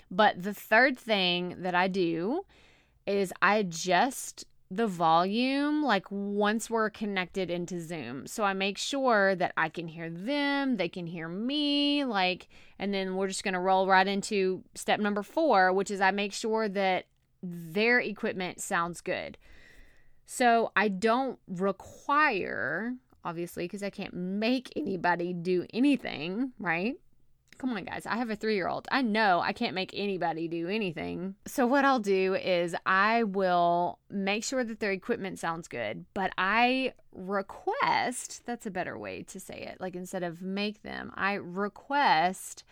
But 0.09 0.41
the 0.41 0.53
third 0.53 0.97
thing 0.97 1.57
that 1.59 1.75
I 1.75 1.87
do 1.87 2.45
is 3.05 3.31
I 3.39 3.57
adjust 3.57 4.45
the 4.71 4.87
volume 4.87 5.83
like 5.83 6.05
once 6.09 6.67
we're 6.67 6.89
connected 6.89 7.51
into 7.51 7.79
Zoom. 7.79 8.25
So 8.25 8.43
I 8.43 8.53
make 8.53 8.79
sure 8.79 9.35
that 9.35 9.53
I 9.57 9.69
can 9.69 9.87
hear 9.87 10.09
them, 10.09 10.77
they 10.77 10.89
can 10.89 11.05
hear 11.05 11.27
me, 11.27 12.03
like 12.03 12.47
and 12.79 12.91
then 12.91 13.15
we're 13.15 13.27
just 13.27 13.43
going 13.43 13.55
to 13.55 13.59
roll 13.59 13.85
right 13.85 14.07
into 14.07 14.63
step 14.73 14.99
number 14.99 15.21
4, 15.21 15.71
which 15.73 15.91
is 15.91 16.01
I 16.01 16.09
make 16.09 16.33
sure 16.33 16.67
that 16.69 17.05
their 17.41 17.99
equipment 17.99 18.61
sounds 18.61 19.01
good. 19.01 19.37
So 20.25 20.71
I 20.75 20.89
don't 20.89 21.39
require, 21.47 22.93
obviously, 23.25 23.65
because 23.65 23.83
I 23.83 23.89
can't 23.89 24.13
make 24.13 24.71
anybody 24.75 25.33
do 25.33 25.65
anything, 25.73 26.53
right? 26.59 26.95
Come 27.59 27.71
on, 27.71 27.83
guys. 27.83 28.05
I 28.05 28.15
have 28.15 28.29
a 28.29 28.37
three 28.37 28.55
year 28.55 28.69
old. 28.69 28.87
I 28.89 29.01
know 29.01 29.41
I 29.41 29.51
can't 29.51 29.75
make 29.75 29.91
anybody 29.93 30.47
do 30.47 30.69
anything. 30.69 31.35
So, 31.45 31.67
what 31.67 31.83
I'll 31.83 31.99
do 31.99 32.35
is 32.35 32.73
I 32.85 33.23
will 33.23 33.99
make 34.09 34.45
sure 34.45 34.63
that 34.63 34.79
their 34.79 34.93
equipment 34.93 35.39
sounds 35.39 35.67
good, 35.67 36.05
but 36.13 36.31
I 36.37 36.93
request 37.11 38.45
that's 38.45 38.65
a 38.65 38.71
better 38.71 38.97
way 38.97 39.23
to 39.23 39.41
say 39.41 39.67
it. 39.69 39.81
Like, 39.81 39.95
instead 39.95 40.23
of 40.23 40.41
make 40.41 40.83
them, 40.83 41.11
I 41.15 41.33
request 41.33 42.63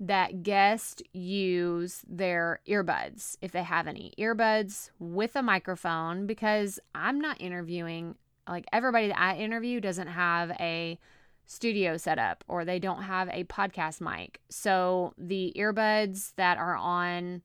that 0.00 0.42
guests 0.42 1.02
use 1.12 2.02
their 2.08 2.60
earbuds 2.68 3.36
if 3.42 3.50
they 3.50 3.62
have 3.62 3.86
any 3.86 4.12
earbuds 4.18 4.90
with 4.98 5.34
a 5.34 5.42
microphone 5.42 6.26
because 6.26 6.78
I'm 6.94 7.20
not 7.20 7.40
interviewing 7.40 8.14
like 8.48 8.66
everybody 8.72 9.08
that 9.08 9.18
I 9.18 9.36
interview 9.36 9.80
doesn't 9.80 10.08
have 10.08 10.50
a 10.52 10.98
studio 11.46 11.96
setup 11.96 12.44
or 12.46 12.64
they 12.64 12.78
don't 12.78 13.02
have 13.02 13.28
a 13.30 13.44
podcast 13.44 14.00
mic. 14.00 14.40
So 14.48 15.14
the 15.18 15.52
earbuds 15.56 16.34
that 16.36 16.58
are 16.58 16.76
on 16.76 17.42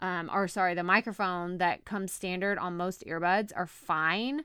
um, 0.00 0.28
or 0.32 0.48
sorry, 0.48 0.74
the 0.74 0.82
microphone 0.82 1.58
that 1.58 1.84
comes 1.84 2.12
standard 2.12 2.58
on 2.58 2.76
most 2.76 3.04
earbuds 3.06 3.52
are 3.54 3.66
fine 3.66 4.44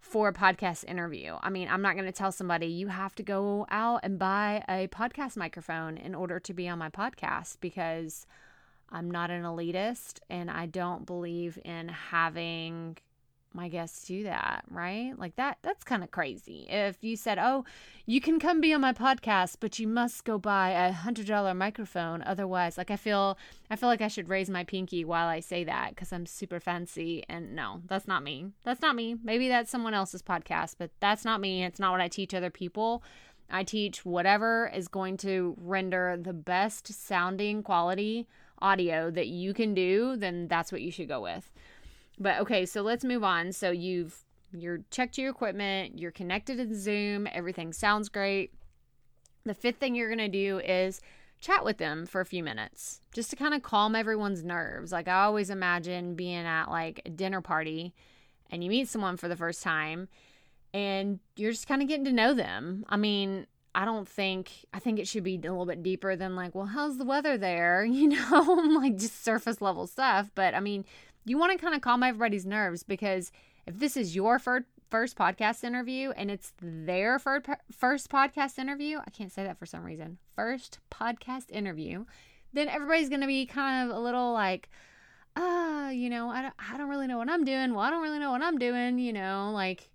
for 0.00 0.28
a 0.28 0.32
podcast 0.32 0.84
interview. 0.84 1.36
I 1.40 1.50
mean, 1.50 1.68
I'm 1.68 1.82
not 1.82 1.94
going 1.94 2.06
to 2.06 2.12
tell 2.12 2.32
somebody 2.32 2.66
you 2.66 2.88
have 2.88 3.14
to 3.16 3.22
go 3.22 3.66
out 3.70 4.00
and 4.02 4.18
buy 4.18 4.64
a 4.68 4.88
podcast 4.88 5.36
microphone 5.36 5.96
in 5.96 6.14
order 6.14 6.40
to 6.40 6.54
be 6.54 6.68
on 6.68 6.78
my 6.78 6.88
podcast 6.88 7.58
because 7.60 8.26
I'm 8.90 9.10
not 9.10 9.30
an 9.30 9.42
elitist 9.42 10.20
and 10.28 10.50
I 10.50 10.66
don't 10.66 11.06
believe 11.06 11.58
in 11.64 11.88
having 11.88 12.96
my 13.52 13.68
guests 13.68 14.06
do 14.06 14.22
that, 14.24 14.64
right? 14.70 15.12
Like 15.16 15.36
that 15.36 15.58
that's 15.62 15.84
kind 15.84 16.02
of 16.04 16.10
crazy. 16.10 16.66
If 16.68 17.02
you 17.02 17.16
said, 17.16 17.38
"Oh, 17.38 17.64
you 18.06 18.20
can 18.20 18.38
come 18.38 18.60
be 18.60 18.72
on 18.72 18.80
my 18.80 18.92
podcast, 18.92 19.56
but 19.60 19.78
you 19.78 19.88
must 19.88 20.24
go 20.24 20.38
buy 20.38 20.70
a 20.70 20.92
$100 20.92 21.56
microphone 21.56 22.22
otherwise." 22.22 22.78
Like 22.78 22.90
I 22.90 22.96
feel 22.96 23.36
I 23.70 23.76
feel 23.76 23.88
like 23.88 24.00
I 24.00 24.08
should 24.08 24.28
raise 24.28 24.48
my 24.48 24.64
pinky 24.64 25.04
while 25.04 25.28
I 25.28 25.40
say 25.40 25.64
that 25.64 25.96
cuz 25.96 26.12
I'm 26.12 26.26
super 26.26 26.60
fancy 26.60 27.24
and 27.28 27.54
no, 27.54 27.82
that's 27.86 28.06
not 28.06 28.22
me. 28.22 28.52
That's 28.64 28.82
not 28.82 28.96
me. 28.96 29.16
Maybe 29.22 29.48
that's 29.48 29.70
someone 29.70 29.94
else's 29.94 30.22
podcast, 30.22 30.76
but 30.78 30.90
that's 31.00 31.24
not 31.24 31.40
me. 31.40 31.64
It's 31.64 31.80
not 31.80 31.92
what 31.92 32.00
I 32.00 32.08
teach 32.08 32.34
other 32.34 32.50
people. 32.50 33.02
I 33.50 33.64
teach 33.64 34.04
whatever 34.04 34.70
is 34.72 34.86
going 34.86 35.16
to 35.18 35.56
render 35.58 36.16
the 36.20 36.32
best 36.32 36.92
sounding 36.92 37.62
quality 37.62 38.28
audio 38.62 39.10
that 39.10 39.28
you 39.28 39.54
can 39.54 39.74
do, 39.74 40.16
then 40.16 40.46
that's 40.48 40.70
what 40.70 40.82
you 40.82 40.90
should 40.90 41.08
go 41.08 41.20
with. 41.20 41.50
But 42.20 42.38
okay, 42.40 42.66
so 42.66 42.82
let's 42.82 43.04
move 43.04 43.24
on. 43.24 43.50
So 43.52 43.70
you've 43.70 44.24
you're 44.52 44.80
checked 44.90 45.16
your 45.16 45.30
equipment, 45.30 45.98
you're 45.98 46.10
connected 46.10 46.56
to 46.58 46.74
Zoom, 46.74 47.26
everything 47.32 47.72
sounds 47.72 48.08
great. 48.08 48.52
The 49.44 49.54
fifth 49.54 49.76
thing 49.76 49.94
you're 49.94 50.14
to 50.14 50.28
do 50.28 50.58
is 50.58 51.00
chat 51.40 51.64
with 51.64 51.78
them 51.78 52.04
for 52.04 52.20
a 52.20 52.26
few 52.26 52.44
minutes 52.44 53.00
just 53.12 53.30
to 53.30 53.36
kind 53.36 53.54
of 53.54 53.62
calm 53.62 53.94
everyone's 53.94 54.44
nerves. 54.44 54.92
Like 54.92 55.08
I 55.08 55.22
always 55.22 55.50
imagine 55.50 56.14
being 56.14 56.44
at 56.44 56.66
like 56.66 57.00
a 57.06 57.10
dinner 57.10 57.40
party 57.40 57.94
and 58.50 58.62
you 58.62 58.70
meet 58.70 58.88
someone 58.88 59.16
for 59.16 59.28
the 59.28 59.36
first 59.36 59.62
time 59.62 60.08
and 60.74 61.20
you're 61.36 61.52
just 61.52 61.66
kind 61.66 61.80
of 61.80 61.88
getting 61.88 62.04
to 62.04 62.12
know 62.12 62.34
them. 62.34 62.84
I 62.88 62.96
mean, 62.96 63.46
I 63.74 63.84
don't 63.84 64.08
think 64.08 64.50
I 64.74 64.80
think 64.80 64.98
it 64.98 65.06
should 65.08 65.22
be 65.22 65.36
a 65.36 65.40
little 65.40 65.64
bit 65.64 65.82
deeper 65.82 66.16
than 66.16 66.36
like, 66.36 66.54
well, 66.54 66.66
how's 66.66 66.98
the 66.98 67.04
weather 67.04 67.38
there? 67.38 67.84
You 67.90 68.08
know, 68.08 68.42
like 68.80 68.96
just 68.96 69.24
surface 69.24 69.60
level 69.60 69.86
stuff. 69.86 70.30
But 70.34 70.54
I 70.54 70.60
mean, 70.60 70.84
you 71.24 71.38
want 71.38 71.52
to 71.52 71.58
kind 71.58 71.74
of 71.74 71.80
calm 71.80 72.02
everybody's 72.02 72.46
nerves 72.46 72.82
because 72.82 73.32
if 73.66 73.78
this 73.78 73.96
is 73.96 74.14
your 74.14 74.38
first 74.38 74.66
first 74.90 75.16
podcast 75.16 75.62
interview 75.62 76.10
and 76.16 76.32
it's 76.32 76.52
their 76.60 77.18
first 77.18 77.46
first 77.76 78.10
podcast 78.10 78.58
interview, 78.58 78.98
I 78.98 79.10
can't 79.10 79.32
say 79.32 79.44
that 79.44 79.58
for 79.58 79.66
some 79.66 79.84
reason. 79.84 80.18
First 80.34 80.80
podcast 80.90 81.50
interview, 81.50 82.04
then 82.52 82.68
everybody's 82.68 83.08
going 83.08 83.20
to 83.20 83.26
be 83.26 83.46
kind 83.46 83.88
of 83.88 83.96
a 83.96 84.00
little 84.00 84.32
like 84.32 84.68
uh, 85.36 85.90
you 85.92 86.10
know, 86.10 86.28
I 86.28 86.42
don't, 86.42 86.54
I 86.58 86.76
don't 86.76 86.88
really 86.88 87.06
know 87.06 87.18
what 87.18 87.30
I'm 87.30 87.44
doing. 87.44 87.72
Well, 87.72 87.84
I 87.84 87.90
don't 87.90 88.02
really 88.02 88.18
know 88.18 88.32
what 88.32 88.42
I'm 88.42 88.58
doing, 88.58 88.98
you 88.98 89.12
know, 89.12 89.52
like 89.54 89.88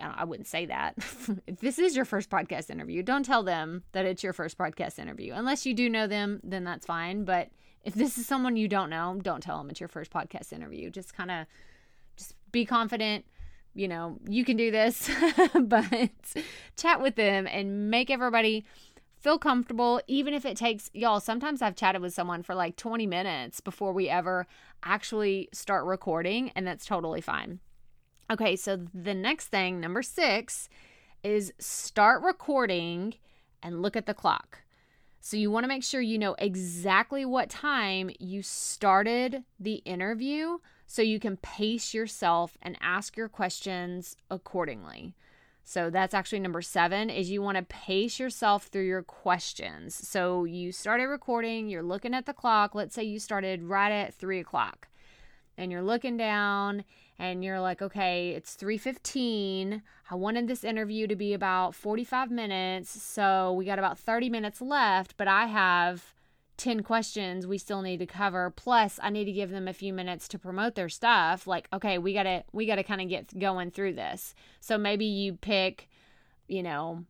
I 0.00 0.24
wouldn't 0.24 0.46
say 0.46 0.66
that. 0.66 0.94
if 1.46 1.60
this 1.60 1.78
is 1.78 1.96
your 1.96 2.04
first 2.04 2.30
podcast 2.30 2.70
interview, 2.70 3.02
don't 3.02 3.24
tell 3.24 3.42
them 3.42 3.82
that 3.92 4.04
it's 4.04 4.22
your 4.22 4.32
first 4.32 4.58
podcast 4.58 4.98
interview. 4.98 5.32
Unless 5.34 5.66
you 5.66 5.74
do 5.74 5.88
know 5.88 6.06
them, 6.06 6.40
then 6.42 6.64
that's 6.64 6.86
fine, 6.86 7.24
but 7.24 7.48
if 7.86 7.94
this 7.94 8.18
is 8.18 8.26
someone 8.26 8.56
you 8.56 8.66
don't 8.66 8.90
know, 8.90 9.16
don't 9.22 9.40
tell 9.40 9.58
them 9.58 9.70
it's 9.70 9.78
your 9.78 9.88
first 9.88 10.12
podcast 10.12 10.52
interview. 10.52 10.90
Just 10.90 11.14
kind 11.14 11.30
of 11.30 11.46
just 12.16 12.34
be 12.50 12.66
confident. 12.66 13.24
You 13.74 13.86
know, 13.86 14.18
you 14.28 14.44
can 14.44 14.56
do 14.56 14.72
this, 14.72 15.08
but 15.60 15.84
chat 16.76 17.00
with 17.00 17.14
them 17.14 17.46
and 17.46 17.88
make 17.88 18.10
everybody 18.10 18.64
feel 19.20 19.38
comfortable, 19.38 20.00
even 20.08 20.34
if 20.34 20.44
it 20.44 20.56
takes 20.56 20.90
y'all. 20.94 21.20
Sometimes 21.20 21.62
I've 21.62 21.76
chatted 21.76 22.02
with 22.02 22.12
someone 22.12 22.42
for 22.42 22.56
like 22.56 22.74
20 22.74 23.06
minutes 23.06 23.60
before 23.60 23.92
we 23.92 24.08
ever 24.08 24.48
actually 24.82 25.48
start 25.52 25.84
recording, 25.84 26.50
and 26.56 26.66
that's 26.66 26.86
totally 26.86 27.20
fine. 27.20 27.60
Okay, 28.28 28.56
so 28.56 28.80
the 28.92 29.14
next 29.14 29.46
thing, 29.46 29.78
number 29.78 30.02
six, 30.02 30.68
is 31.22 31.52
start 31.60 32.22
recording 32.22 33.14
and 33.62 33.80
look 33.80 33.94
at 33.94 34.06
the 34.06 34.14
clock. 34.14 34.62
So 35.20 35.36
you 35.36 35.50
want 35.50 35.64
to 35.64 35.68
make 35.68 35.82
sure 35.82 36.00
you 36.00 36.18
know 36.18 36.36
exactly 36.38 37.24
what 37.24 37.50
time 37.50 38.10
you 38.18 38.42
started 38.42 39.44
the 39.58 39.76
interview 39.84 40.58
so 40.86 41.02
you 41.02 41.18
can 41.18 41.36
pace 41.38 41.92
yourself 41.92 42.56
and 42.62 42.78
ask 42.80 43.16
your 43.16 43.28
questions 43.28 44.16
accordingly. 44.30 45.14
So 45.64 45.90
that's 45.90 46.14
actually 46.14 46.38
number 46.38 46.62
7 46.62 47.10
is 47.10 47.28
you 47.28 47.42
want 47.42 47.56
to 47.58 47.64
pace 47.64 48.20
yourself 48.20 48.66
through 48.66 48.86
your 48.86 49.02
questions. 49.02 49.96
So 49.96 50.44
you 50.44 50.70
started 50.70 51.06
recording, 51.06 51.68
you're 51.68 51.82
looking 51.82 52.14
at 52.14 52.26
the 52.26 52.32
clock. 52.32 52.76
Let's 52.76 52.94
say 52.94 53.02
you 53.02 53.18
started 53.18 53.64
right 53.64 53.90
at 53.90 54.14
3 54.14 54.38
o'clock 54.38 54.88
and 55.56 55.70
you're 55.72 55.82
looking 55.82 56.16
down 56.16 56.84
and 57.18 57.42
you're 57.42 57.60
like, 57.60 57.80
okay, 57.80 58.30
it's 58.30 58.56
3:15. 58.56 59.82
I 60.10 60.14
wanted 60.14 60.48
this 60.48 60.64
interview 60.64 61.06
to 61.06 61.16
be 61.16 61.32
about 61.32 61.74
45 61.74 62.30
minutes, 62.30 63.02
so 63.02 63.52
we 63.52 63.64
got 63.64 63.78
about 63.78 63.98
30 63.98 64.28
minutes 64.30 64.60
left, 64.60 65.16
but 65.16 65.28
I 65.28 65.46
have 65.46 66.14
10 66.56 66.82
questions 66.82 67.46
we 67.46 67.58
still 67.58 67.82
need 67.82 67.98
to 67.98 68.06
cover 68.06 68.48
plus 68.50 68.98
I 69.02 69.10
need 69.10 69.26
to 69.26 69.32
give 69.32 69.50
them 69.50 69.68
a 69.68 69.74
few 69.74 69.92
minutes 69.92 70.26
to 70.28 70.38
promote 70.38 70.74
their 70.74 70.88
stuff. 70.88 71.46
Like, 71.46 71.68
okay, 71.72 71.98
we 71.98 72.14
got 72.14 72.24
to 72.24 72.44
we 72.52 72.66
got 72.66 72.76
to 72.76 72.82
kind 72.82 73.00
of 73.00 73.08
get 73.08 73.38
going 73.38 73.70
through 73.70 73.94
this. 73.94 74.34
So 74.60 74.78
maybe 74.78 75.04
you 75.04 75.34
pick, 75.34 75.88
you 76.48 76.62
know, 76.62 77.04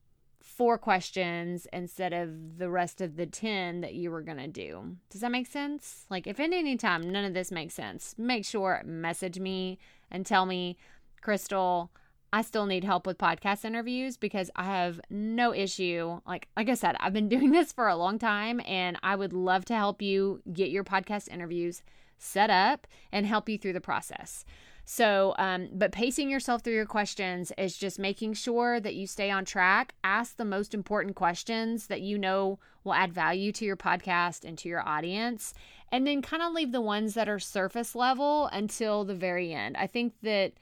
four 0.56 0.78
questions 0.78 1.66
instead 1.72 2.12
of 2.12 2.58
the 2.58 2.70
rest 2.70 3.00
of 3.00 3.16
the 3.16 3.26
10 3.26 3.82
that 3.82 3.94
you 3.94 4.10
were 4.10 4.22
going 4.22 4.38
to 4.38 4.48
do. 4.48 4.96
Does 5.10 5.20
that 5.20 5.30
make 5.30 5.46
sense? 5.46 6.06
Like, 6.08 6.26
if 6.26 6.40
at 6.40 6.52
any 6.52 6.76
time 6.76 7.10
none 7.10 7.24
of 7.24 7.34
this 7.34 7.50
makes 7.50 7.74
sense, 7.74 8.14
make 8.16 8.44
sure 8.44 8.82
message 8.84 9.38
me 9.38 9.78
and 10.10 10.24
tell 10.24 10.46
me, 10.46 10.78
Crystal, 11.20 11.90
I 12.32 12.42
still 12.42 12.66
need 12.66 12.84
help 12.84 13.06
with 13.06 13.18
podcast 13.18 13.64
interviews 13.64 14.16
because 14.16 14.50
I 14.56 14.64
have 14.64 15.00
no 15.10 15.54
issue. 15.54 16.20
Like 16.26 16.48
like 16.56 16.68
I 16.68 16.74
said, 16.74 16.96
I've 17.00 17.12
been 17.12 17.28
doing 17.36 17.50
this 17.50 17.72
for 17.72 17.88
a 17.88 17.96
long 17.96 18.18
time 18.18 18.60
and 18.66 18.98
I 19.02 19.16
would 19.16 19.32
love 19.32 19.64
to 19.66 19.74
help 19.74 20.02
you 20.02 20.42
get 20.52 20.70
your 20.70 20.84
podcast 20.84 21.28
interviews 21.28 21.82
set 22.18 22.50
up 22.50 22.86
and 23.12 23.26
help 23.26 23.48
you 23.48 23.58
through 23.58 23.74
the 23.74 23.80
process. 23.80 24.44
So, 24.88 25.34
um, 25.36 25.68
but 25.72 25.90
pacing 25.90 26.30
yourself 26.30 26.62
through 26.62 26.74
your 26.74 26.86
questions 26.86 27.50
is 27.58 27.76
just 27.76 27.98
making 27.98 28.34
sure 28.34 28.78
that 28.78 28.94
you 28.94 29.08
stay 29.08 29.32
on 29.32 29.44
track. 29.44 29.96
Ask 30.04 30.36
the 30.36 30.44
most 30.44 30.74
important 30.74 31.16
questions 31.16 31.88
that 31.88 32.02
you 32.02 32.16
know 32.16 32.60
will 32.84 32.94
add 32.94 33.12
value 33.12 33.50
to 33.50 33.64
your 33.64 33.76
podcast 33.76 34.44
and 34.44 34.56
to 34.58 34.68
your 34.68 34.88
audience. 34.88 35.54
And 35.90 36.06
then 36.06 36.22
kind 36.22 36.40
of 36.40 36.52
leave 36.52 36.70
the 36.70 36.80
ones 36.80 37.14
that 37.14 37.28
are 37.28 37.40
surface 37.40 37.96
level 37.96 38.48
until 38.52 39.04
the 39.04 39.14
very 39.14 39.52
end. 39.52 39.76
I 39.76 39.88
think 39.88 40.14
that 40.22 40.52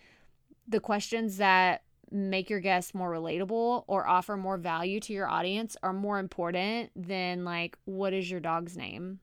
the 0.66 0.80
questions 0.80 1.36
that 1.36 1.82
make 2.10 2.48
your 2.48 2.60
guests 2.60 2.94
more 2.94 3.10
relatable 3.10 3.84
or 3.86 4.08
offer 4.08 4.38
more 4.38 4.56
value 4.56 5.00
to 5.00 5.12
your 5.12 5.28
audience 5.28 5.76
are 5.82 5.92
more 5.92 6.18
important 6.18 6.90
than 6.96 7.44
like 7.44 7.76
what 7.84 8.14
is 8.14 8.30
your 8.30 8.40
dog's 8.40 8.74
name 8.74 9.18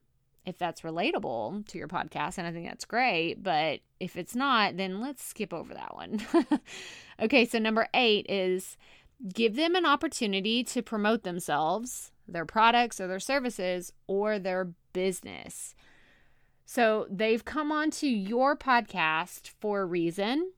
if 0.45 0.57
that's 0.57 0.81
relatable 0.81 1.65
to 1.67 1.77
your 1.77 1.87
podcast 1.87 2.37
and 2.37 2.45
i 2.45 2.51
think 2.51 2.67
that's 2.67 2.83
great 2.83 3.41
but 3.41 3.79
if 4.01 4.17
it's 4.17 4.35
not 4.35 4.77
then 4.77 4.99
let's 4.99 5.23
skip 5.23 5.53
over 5.53 5.73
that 5.73 5.95
one. 5.95 6.21
Okay 7.21 7.45
so 7.45 7.59
number 7.59 7.87
eight 7.93 8.25
is 8.29 8.77
give 9.31 9.55
them 9.55 9.75
an 9.75 9.85
opportunity 9.85 10.63
to 10.63 10.81
promote 10.81 11.21
themselves 11.21 12.11
their 12.27 12.45
products 12.45 12.99
or 12.99 13.07
their 13.07 13.19
services 13.19 13.93
or 14.07 14.39
their 14.39 14.71
business. 14.93 15.75
So 16.65 17.05
they've 17.09 17.43
come 17.43 17.71
onto 17.71 18.07
your 18.07 18.55
podcast 18.55 19.51
for 19.59 19.81
a 19.81 19.85
reason. 19.85 20.51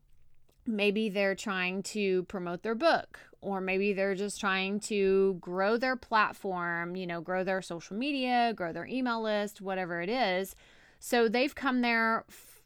Maybe 0.66 1.10
they're 1.10 1.36
trying 1.36 1.84
to 1.84 2.24
promote 2.24 2.64
their 2.64 2.76
book 2.76 3.20
or 3.42 3.60
maybe 3.60 3.94
they're 3.94 4.16
just 4.16 4.40
trying 4.40 4.80
to 4.80 5.38
grow 5.42 5.76
their 5.78 5.96
platform, 5.96 6.96
you 6.96 7.06
know, 7.06 7.20
grow 7.20 7.44
their 7.44 7.62
social 7.62 7.98
media, 7.98 8.54
grow 8.56 8.72
their 8.72 8.86
email 8.86 9.22
list, 9.22 9.60
whatever 9.60 10.02
it 10.02 10.10
is. 10.10 10.56
So 11.00 11.28
they've 11.28 11.54
come 11.54 11.82
there, 11.82 12.24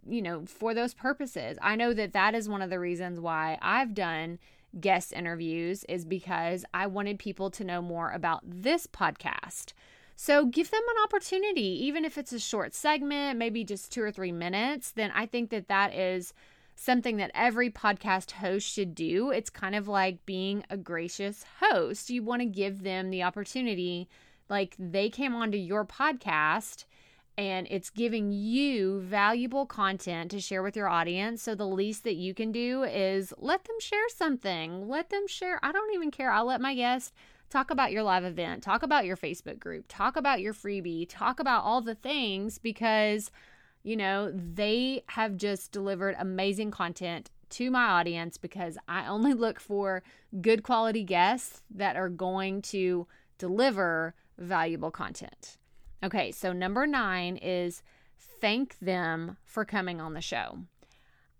you 0.08 0.22
know, 0.22 0.46
for 0.46 0.74
those 0.74 0.94
purposes. 0.94 1.58
I 1.62 1.76
know 1.76 1.94
that 1.94 2.14
that 2.14 2.36
is 2.36 2.50
one 2.50 2.62
of 2.62 2.70
the 2.70 2.80
reasons 2.80 3.20
why 3.20 3.58
I've 3.62 3.94
done 3.94 4.40
guest 4.80 5.14
interviews 5.14 5.84
is 5.86 6.06
because 6.06 6.66
I 6.74 6.88
wanted 6.88 7.20
people 7.20 7.50
to 7.52 7.64
know 7.64 7.82
more 7.82 8.12
about 8.12 8.42
this 8.44 8.88
podcast. 8.88 9.74
So 10.16 10.46
give 10.46 10.72
them 10.72 10.82
an 10.82 11.04
opportunity, 11.04 11.86
even 11.86 12.04
if 12.04 12.18
it's 12.18 12.34
a 12.34 12.40
short 12.40 12.74
segment, 12.74 13.38
maybe 13.38 13.64
just 13.64 13.92
two 13.92 14.02
or 14.02 14.12
three 14.12 14.32
minutes, 14.32 14.92
then 14.92 15.12
I 15.14 15.28
think 15.28 15.52
that 15.52 15.68
that 15.68 15.94
is 15.94 16.34
something 16.76 17.18
that 17.18 17.32
every 17.34 17.70
podcast 17.70 18.32
host 18.32 18.68
should 18.68 18.96
do. 18.96 19.32
It's 19.32 19.50
kind 19.50 19.76
of 19.76 19.88
like 19.88 20.26
being 20.26 20.64
a 20.70 20.78
gracious 20.78 21.46
host. 21.60 22.10
You 22.10 22.24
want 22.24 22.42
to 22.42 22.48
give 22.48 22.84
them 22.84 23.10
the 23.10 23.24
opportunity, 23.24 24.10
like 24.50 24.76
they 24.80 25.10
came 25.10 25.36
onto 25.36 25.58
your 25.58 25.86
podcast 25.86 26.86
and 27.38 27.68
it's 27.70 27.90
giving 27.90 28.32
you 28.32 29.02
valuable 29.02 29.66
content 29.66 30.32
to 30.32 30.42
share 30.42 30.64
with 30.64 30.76
your 30.76 30.90
audience. 30.90 31.44
So 31.44 31.54
the 31.54 31.68
least 31.68 32.04
that 32.04 32.16
you 32.16 32.34
can 32.34 32.52
do 32.52 32.84
is 32.84 33.34
let 33.38 33.64
them 33.66 33.80
share 33.80 34.10
something. 34.10 34.88
Let 34.88 35.10
them 35.10 35.28
share. 35.28 35.60
I 35.62 35.72
don't 35.72 35.94
even 35.94 36.10
care. 36.10 36.32
I'll 36.32 36.46
let 36.46 36.62
my 36.62 36.74
guest 36.74 37.14
talk 37.50 37.70
about 37.70 37.92
your 37.92 38.04
live 38.04 38.24
event, 38.24 38.64
talk 38.64 38.84
about 38.84 39.06
your 39.06 39.16
Facebook 39.16 39.60
group, 39.60 39.86
talk 39.88 40.16
about 40.18 40.42
your 40.42 40.54
freebie, 40.54 41.06
talk 41.08 41.40
about 41.40 41.64
all 41.64 41.82
the 41.82 41.96
things 41.96 42.58
because 42.58 43.32
you 43.88 43.96
know, 43.96 44.30
they 44.34 45.02
have 45.08 45.38
just 45.38 45.72
delivered 45.72 46.14
amazing 46.20 46.72
content 46.72 47.30
to 47.52 47.72
my 47.72 47.86
audience 47.86 48.38
because 48.38 48.78
I 48.90 49.08
only 49.08 49.34
look 49.46 49.62
for 49.62 50.04
good 50.42 50.62
quality 50.62 51.06
guests 51.06 51.62
that 51.74 51.96
are 51.96 52.10
going 52.10 52.64
to 52.64 53.08
deliver 53.38 54.14
valuable 54.38 54.92
content. 54.92 55.58
Okay, 56.04 56.32
so 56.32 56.54
number 56.54 56.86
nine 56.86 57.38
is 57.38 57.82
thank 58.40 58.78
them 58.80 59.38
for 59.46 59.66
coming 59.66 60.00
on 60.00 60.14
the 60.14 60.22
show. 60.22 60.60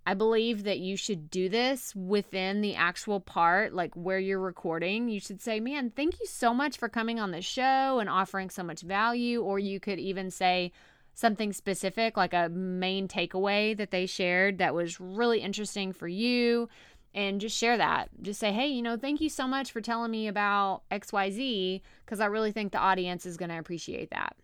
I 0.06 0.14
believe 0.14 0.64
that 0.64 0.80
you 0.80 0.96
should 0.96 1.30
do 1.30 1.50
this 1.50 1.94
within 1.94 2.62
the 2.62 2.76
actual 2.76 3.20
part, 3.20 3.74
like 3.74 3.94
where 3.96 4.20
you're 4.20 4.40
recording. 4.40 5.10
You 5.10 5.20
should 5.20 5.42
say, 5.42 5.60
Man, 5.60 5.92
thank 5.92 6.20
you 6.20 6.26
so 6.26 6.54
much 6.54 6.78
for 6.78 6.88
coming 6.88 7.20
on 7.20 7.32
the 7.32 7.42
show 7.42 8.00
and 8.00 8.10
offering 8.10 8.50
so 8.50 8.64
much 8.64 8.82
value. 8.82 9.42
Or 9.42 9.60
you 9.60 9.80
could 9.82 10.00
even 10.00 10.32
say, 10.32 10.72
something 11.18 11.52
specific, 11.52 12.16
like 12.16 12.34
a 12.34 12.48
main 12.50 13.08
takeaway 13.08 13.76
that 13.76 13.90
they 13.90 14.06
shared 14.06 14.60
that 14.60 14.76
was 14.76 15.00
really 15.00 15.40
interesting 15.40 15.92
for 15.92 16.08
you, 16.08 16.70
and 17.16 17.42
just 17.42 17.58
share 17.58 17.76
that. 17.76 18.10
Just 18.22 18.40
say, 18.40 18.52
hey, 18.52 18.68
you 18.68 18.84
know, 18.84 18.98
thank 18.98 19.20
you 19.20 19.28
so 19.28 19.48
much 19.48 19.72
for 19.72 19.82
telling 19.82 20.12
me 20.12 20.28
about 20.28 20.84
XYZ, 20.92 21.82
because 22.06 22.20
I 22.20 22.28
really 22.28 22.52
think 22.52 22.72
the 22.72 22.78
audience 22.78 23.26
is 23.26 23.36
going 23.36 23.50
to 23.50 23.58
appreciate 23.58 24.12
that. 24.12 24.36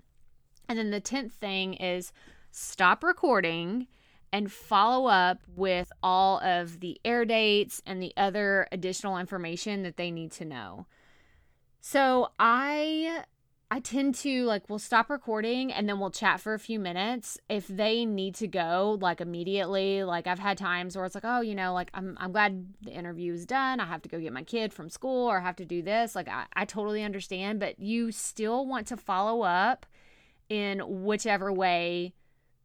And 0.67 0.77
then 0.77 0.91
the 0.91 1.01
10th 1.01 1.31
thing 1.33 1.73
is 1.75 2.11
stop 2.51 3.03
recording 3.03 3.87
and 4.33 4.51
follow 4.51 5.07
up 5.07 5.39
with 5.55 5.91
all 6.01 6.39
of 6.39 6.79
the 6.79 6.99
air 7.05 7.23
dates 7.23 7.81
and 7.85 8.01
the 8.01 8.11
other 8.17 8.67
additional 8.71 9.17
information 9.17 9.83
that 9.83 9.95
they 9.95 10.09
need 10.09 10.31
to 10.31 10.43
know. 10.43 10.87
So 11.79 12.29
I 12.39 13.25
I 13.69 13.79
tend 13.79 14.15
to 14.15 14.45
like 14.45 14.69
we'll 14.69 14.79
stop 14.79 15.09
recording 15.09 15.71
and 15.71 15.89
then 15.89 15.99
we'll 15.99 16.11
chat 16.11 16.39
for 16.39 16.53
a 16.53 16.59
few 16.59 16.79
minutes. 16.79 17.39
If 17.49 17.67
they 17.67 18.05
need 18.05 18.35
to 18.35 18.47
go 18.47 18.97
like 19.01 19.19
immediately, 19.19 20.03
like 20.03 20.25
I've 20.25 20.39
had 20.39 20.57
times 20.57 20.95
where 20.95 21.05
it's 21.05 21.15
like, 21.15 21.25
oh, 21.25 21.41
you 21.41 21.53
know, 21.53 21.73
like 21.73 21.91
I'm 21.93 22.17
I'm 22.19 22.31
glad 22.31 22.73
the 22.81 22.91
interview 22.91 23.33
is 23.33 23.45
done. 23.45 23.79
I 23.79 23.85
have 23.85 24.01
to 24.03 24.09
go 24.09 24.19
get 24.19 24.31
my 24.31 24.43
kid 24.43 24.73
from 24.73 24.89
school 24.89 25.27
or 25.27 25.39
I 25.39 25.41
have 25.41 25.55
to 25.57 25.65
do 25.65 25.81
this. 25.81 26.15
Like 26.15 26.27
I, 26.27 26.45
I 26.53 26.65
totally 26.65 27.03
understand, 27.03 27.59
but 27.59 27.79
you 27.79 28.11
still 28.11 28.65
want 28.65 28.87
to 28.87 28.97
follow 28.97 29.41
up 29.41 29.85
in 30.53 30.79
whichever 31.03 31.51
way 31.51 32.13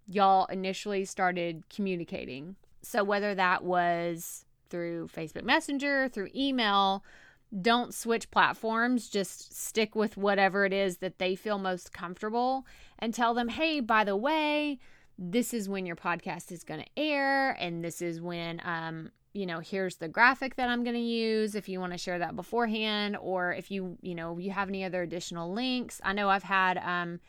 y'all 0.06 0.44
initially 0.46 1.04
started 1.04 1.62
communicating. 1.74 2.56
So 2.82 3.02
whether 3.02 3.34
that 3.34 3.64
was 3.64 4.44
through 4.68 5.08
Facebook 5.08 5.44
Messenger, 5.44 6.08
through 6.08 6.28
email, 6.34 7.02
don't 7.62 7.94
switch 7.94 8.30
platforms. 8.30 9.08
Just 9.08 9.56
stick 9.56 9.94
with 9.94 10.18
whatever 10.18 10.66
it 10.66 10.72
is 10.72 10.98
that 10.98 11.18
they 11.18 11.34
feel 11.34 11.58
most 11.58 11.92
comfortable 11.92 12.66
and 12.98 13.14
tell 13.14 13.32
them, 13.32 13.48
hey, 13.48 13.80
by 13.80 14.04
the 14.04 14.16
way, 14.16 14.78
this 15.18 15.54
is 15.54 15.68
when 15.68 15.86
your 15.86 15.96
podcast 15.96 16.52
is 16.52 16.64
going 16.64 16.80
to 16.80 16.98
air. 16.98 17.52
And 17.52 17.82
this 17.82 18.02
is 18.02 18.20
when, 18.20 18.60
um, 18.64 19.10
you 19.32 19.46
know, 19.46 19.60
here's 19.60 19.96
the 19.96 20.08
graphic 20.08 20.56
that 20.56 20.68
I'm 20.68 20.84
going 20.84 20.96
to 20.96 21.00
use 21.00 21.54
if 21.54 21.68
you 21.68 21.80
want 21.80 21.92
to 21.92 21.98
share 21.98 22.18
that 22.18 22.36
beforehand, 22.36 23.16
or 23.20 23.52
if 23.52 23.70
you, 23.70 23.96
you 24.02 24.14
know, 24.14 24.38
you 24.38 24.50
have 24.50 24.68
any 24.68 24.84
other 24.84 25.02
additional 25.02 25.52
links. 25.52 26.00
I 26.04 26.12
know 26.12 26.28
I've 26.28 26.42
had 26.42 26.78
um, 26.78 27.20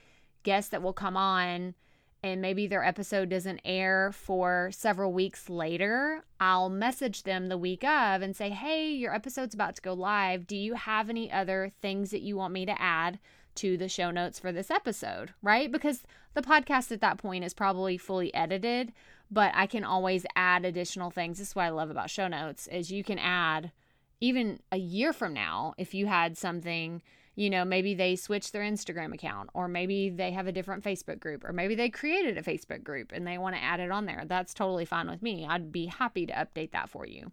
guests 0.43 0.69
that 0.71 0.81
will 0.81 0.93
come 0.93 1.17
on 1.17 1.75
and 2.21 2.41
maybe 2.41 2.67
their 2.67 2.83
episode 2.83 3.29
doesn't 3.29 3.61
air 3.63 4.11
for 4.11 4.69
several 4.73 5.13
weeks 5.13 5.49
later, 5.49 6.23
I'll 6.39 6.69
message 6.69 7.23
them 7.23 7.47
the 7.47 7.57
week 7.57 7.83
of 7.83 8.21
and 8.21 8.35
say, 8.35 8.49
Hey, 8.49 8.91
your 8.91 9.15
episode's 9.15 9.53
about 9.53 9.75
to 9.77 9.81
go 9.81 9.93
live. 9.93 10.45
Do 10.45 10.57
you 10.57 10.73
have 10.73 11.09
any 11.09 11.31
other 11.31 11.71
things 11.81 12.11
that 12.11 12.21
you 12.21 12.35
want 12.35 12.53
me 12.53 12.65
to 12.65 12.81
add 12.81 13.19
to 13.55 13.77
the 13.77 13.87
show 13.87 14.11
notes 14.11 14.37
for 14.37 14.51
this 14.51 14.69
episode? 14.69 15.33
Right? 15.41 15.71
Because 15.71 16.03
the 16.33 16.41
podcast 16.41 16.91
at 16.91 17.01
that 17.01 17.17
point 17.17 17.45
is 17.45 17.53
probably 17.53 17.97
fully 17.97 18.33
edited, 18.33 18.91
but 19.31 19.53
I 19.55 19.65
can 19.65 19.85
always 19.85 20.25
add 20.35 20.65
additional 20.65 21.11
things. 21.11 21.39
This 21.39 21.49
is 21.49 21.55
what 21.55 21.65
I 21.65 21.69
love 21.69 21.89
about 21.89 22.09
show 22.09 22.27
notes 22.27 22.67
is 22.67 22.91
you 22.91 23.03
can 23.03 23.19
add 23.19 23.71
even 24.19 24.59
a 24.73 24.77
year 24.77 25.13
from 25.13 25.33
now 25.33 25.73
if 25.77 25.93
you 25.93 26.07
had 26.07 26.37
something 26.37 27.01
you 27.39 27.49
know, 27.49 27.63
maybe 27.63 27.93
they 27.93 28.17
switch 28.17 28.51
their 28.51 28.63
Instagram 28.63 29.13
account, 29.13 29.49
or 29.53 29.69
maybe 29.69 30.09
they 30.09 30.31
have 30.31 30.45
a 30.45 30.51
different 30.51 30.83
Facebook 30.83 31.21
group, 31.21 31.45
or 31.45 31.53
maybe 31.53 31.73
they 31.73 31.87
created 31.87 32.37
a 32.37 32.43
Facebook 32.43 32.83
group 32.83 33.13
and 33.13 33.25
they 33.25 33.37
want 33.37 33.55
to 33.55 33.63
add 33.63 33.79
it 33.79 33.91
on 33.91 34.05
there. 34.05 34.23
That's 34.27 34.53
totally 34.53 34.83
fine 34.83 35.09
with 35.09 35.21
me. 35.21 35.47
I'd 35.47 35.71
be 35.71 35.85
happy 35.85 36.25
to 36.25 36.33
update 36.33 36.71
that 36.71 36.89
for 36.89 37.05
you. 37.05 37.31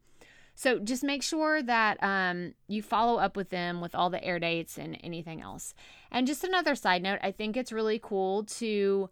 So 0.54 0.78
just 0.78 1.02
make 1.02 1.24
sure 1.24 1.60
that 1.60 2.00
um, 2.04 2.54
you 2.68 2.82
follow 2.82 3.18
up 3.18 3.36
with 3.36 3.50
them 3.50 3.80
with 3.80 3.96
all 3.96 4.08
the 4.08 4.22
air 4.22 4.38
dates 4.38 4.78
and 4.78 4.96
anything 5.02 5.42
else. 5.42 5.74
And 6.12 6.24
just 6.24 6.44
another 6.44 6.76
side 6.76 7.02
note, 7.02 7.18
I 7.20 7.32
think 7.32 7.56
it's 7.56 7.72
really 7.72 7.98
cool 8.00 8.44
to 8.44 9.10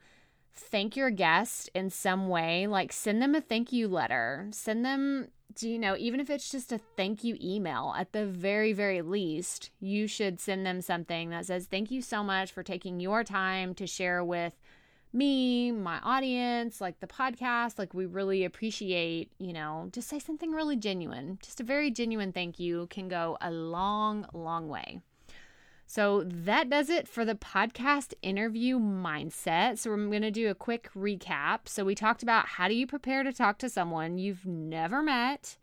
thank 0.55 0.95
your 0.95 1.11
guest 1.11 1.71
in 1.75 1.91
some 1.91 2.29
way, 2.29 2.69
like 2.69 2.93
send 2.93 3.21
them 3.21 3.35
a 3.35 3.41
thank 3.41 3.73
you 3.73 3.89
letter, 3.89 4.47
send 4.53 4.85
them 4.85 5.27
do 5.55 5.69
you 5.69 5.79
know, 5.79 5.97
even 5.97 6.21
if 6.21 6.31
it's 6.31 6.51
just 6.51 6.73
a 6.73 6.79
thank 6.97 7.25
you 7.25 7.37
email, 7.41 7.95
at 7.97 8.13
the 8.13 8.27
very, 8.27 8.73
very 8.73 9.03
least, 9.03 9.71
you 9.81 10.07
should 10.07 10.41
send 10.41 10.67
them 10.67 10.81
something 10.81 11.31
that 11.31 11.47
says, 11.47 11.67
Thank 11.67 11.91
you 11.91 12.03
so 12.03 12.23
much 12.23 12.53
for 12.53 12.63
taking 12.63 13.01
your 13.01 13.25
time 13.25 13.75
to 13.77 13.87
share 13.87 14.25
with 14.25 14.53
me, 15.13 15.71
my 15.71 16.01
audience, 16.01 16.81
like 16.81 16.99
the 17.01 17.07
podcast. 17.07 17.79
Like, 17.79 17.95
we 17.95 18.07
really 18.07 18.45
appreciate, 18.45 19.31
you 19.39 19.53
know, 19.53 19.89
just 19.93 20.09
say 20.09 20.19
something 20.19 20.51
really 20.51 20.77
genuine. 20.77 21.39
Just 21.43 21.61
a 21.61 21.65
very 21.65 21.91
genuine 21.91 22.33
thank 22.33 22.59
you 22.59 22.89
can 22.91 23.09
go 23.09 23.39
a 23.41 23.51
long, 23.51 24.27
long 24.33 24.69
way. 24.69 25.01
So 25.95 26.25
that 26.27 26.69
does 26.69 26.91
it 26.91 27.07
for 27.07 27.25
the 27.25 27.37
podcast 27.37 28.15
interview 28.21 28.81
mindset. 28.81 29.79
So 29.79 29.93
I'm 29.93 30.11
going 30.11 30.23
to 30.23 30.31
do 30.33 30.51
a 30.51 30.55
quick 30.55 30.91
recap. 30.93 31.69
So 31.69 31.85
we 31.85 31.95
talked 31.95 32.21
about 32.21 32.47
how 32.47 32.67
do 32.67 32.75
you 32.75 32.85
prepare 32.85 33.23
to 33.23 33.33
talk 33.33 33.59
to 33.59 33.69
someone 33.71 34.19
you've 34.19 34.45
never 34.45 35.05
met 35.05 35.57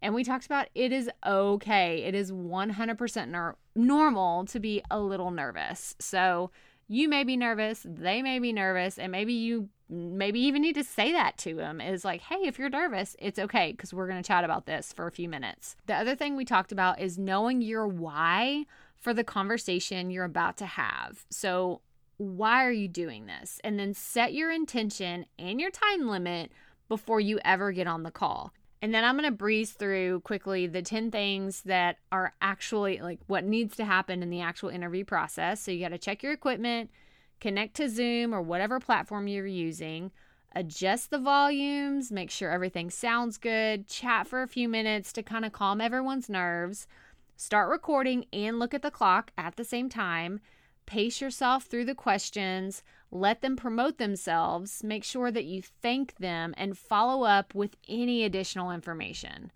And 0.00 0.14
we 0.14 0.24
talked 0.24 0.46
about 0.46 0.68
it 0.74 0.90
is 0.90 1.10
okay. 1.26 2.02
It 2.02 2.14
is 2.14 2.32
100% 2.32 3.28
nor- 3.28 3.56
normal 3.74 4.46
to 4.46 4.60
be 4.60 4.82
a 4.90 5.00
little 5.00 5.30
nervous. 5.30 5.96
So 5.98 6.50
you 6.88 7.08
may 7.08 7.24
be 7.24 7.36
nervous, 7.36 7.86
they 7.86 8.22
may 8.22 8.38
be 8.38 8.52
nervous, 8.52 8.98
and 8.98 9.12
maybe 9.12 9.32
you 9.32 9.68
maybe 9.88 10.40
even 10.40 10.62
need 10.62 10.74
to 10.74 10.84
say 10.84 11.12
that 11.12 11.36
to 11.38 11.54
them 11.54 11.80
is 11.80 12.04
like, 12.04 12.22
hey, 12.22 12.40
if 12.44 12.58
you're 12.58 12.70
nervous, 12.70 13.16
it's 13.18 13.38
okay 13.38 13.72
because 13.72 13.92
we're 13.92 14.08
going 14.08 14.22
to 14.22 14.26
chat 14.26 14.44
about 14.44 14.66
this 14.66 14.92
for 14.94 15.06
a 15.06 15.12
few 15.12 15.28
minutes. 15.28 15.76
The 15.86 15.94
other 15.94 16.16
thing 16.16 16.36
we 16.36 16.44
talked 16.46 16.72
about 16.72 17.00
is 17.00 17.18
knowing 17.18 17.60
your 17.60 17.86
why 17.86 18.64
for 19.04 19.12
the 19.12 19.22
conversation 19.22 20.10
you're 20.10 20.24
about 20.24 20.56
to 20.56 20.66
have. 20.66 21.26
So, 21.30 21.82
why 22.16 22.64
are 22.64 22.72
you 22.72 22.88
doing 22.88 23.26
this? 23.26 23.60
And 23.62 23.78
then 23.78 23.92
set 23.92 24.32
your 24.32 24.50
intention 24.50 25.26
and 25.38 25.60
your 25.60 25.70
time 25.70 26.08
limit 26.08 26.50
before 26.88 27.20
you 27.20 27.38
ever 27.44 27.70
get 27.70 27.86
on 27.86 28.02
the 28.02 28.10
call. 28.10 28.52
And 28.80 28.94
then 28.94 29.04
I'm 29.04 29.16
going 29.16 29.28
to 29.28 29.36
breeze 29.36 29.72
through 29.72 30.20
quickly 30.20 30.66
the 30.66 30.80
10 30.80 31.10
things 31.10 31.62
that 31.62 31.98
are 32.12 32.34
actually 32.40 33.00
like 33.00 33.18
what 33.26 33.44
needs 33.44 33.76
to 33.76 33.84
happen 33.84 34.22
in 34.22 34.30
the 34.30 34.40
actual 34.40 34.70
interview 34.70 35.04
process. 35.04 35.60
So 35.60 35.70
you 35.70 35.80
got 35.80 35.88
to 35.88 35.98
check 35.98 36.22
your 36.22 36.32
equipment, 36.32 36.90
connect 37.40 37.74
to 37.76 37.90
Zoom 37.90 38.34
or 38.34 38.40
whatever 38.40 38.80
platform 38.80 39.26
you're 39.26 39.46
using, 39.46 40.12
adjust 40.54 41.10
the 41.10 41.18
volumes, 41.18 42.10
make 42.12 42.30
sure 42.30 42.50
everything 42.50 42.90
sounds 42.90 43.38
good, 43.38 43.86
chat 43.86 44.26
for 44.26 44.42
a 44.42 44.48
few 44.48 44.68
minutes 44.68 45.12
to 45.14 45.22
kind 45.22 45.44
of 45.44 45.52
calm 45.52 45.80
everyone's 45.80 46.30
nerves, 46.30 46.86
start 47.36 47.68
recording 47.70 48.26
and 48.32 48.58
look 48.58 48.74
at 48.74 48.82
the 48.82 48.90
clock 48.90 49.32
at 49.36 49.56
the 49.56 49.64
same 49.64 49.88
time. 49.88 50.40
Pace 50.86 51.20
yourself 51.20 51.64
through 51.64 51.86
the 51.86 51.94
questions, 51.94 52.82
let 53.10 53.40
them 53.40 53.56
promote 53.56 53.98
themselves, 53.98 54.84
make 54.84 55.04
sure 55.04 55.30
that 55.30 55.44
you 55.44 55.62
thank 55.62 56.16
them, 56.16 56.54
and 56.58 56.76
follow 56.76 57.24
up 57.24 57.54
with 57.54 57.76
any 57.88 58.24
additional 58.24 58.70
information. 58.70 59.50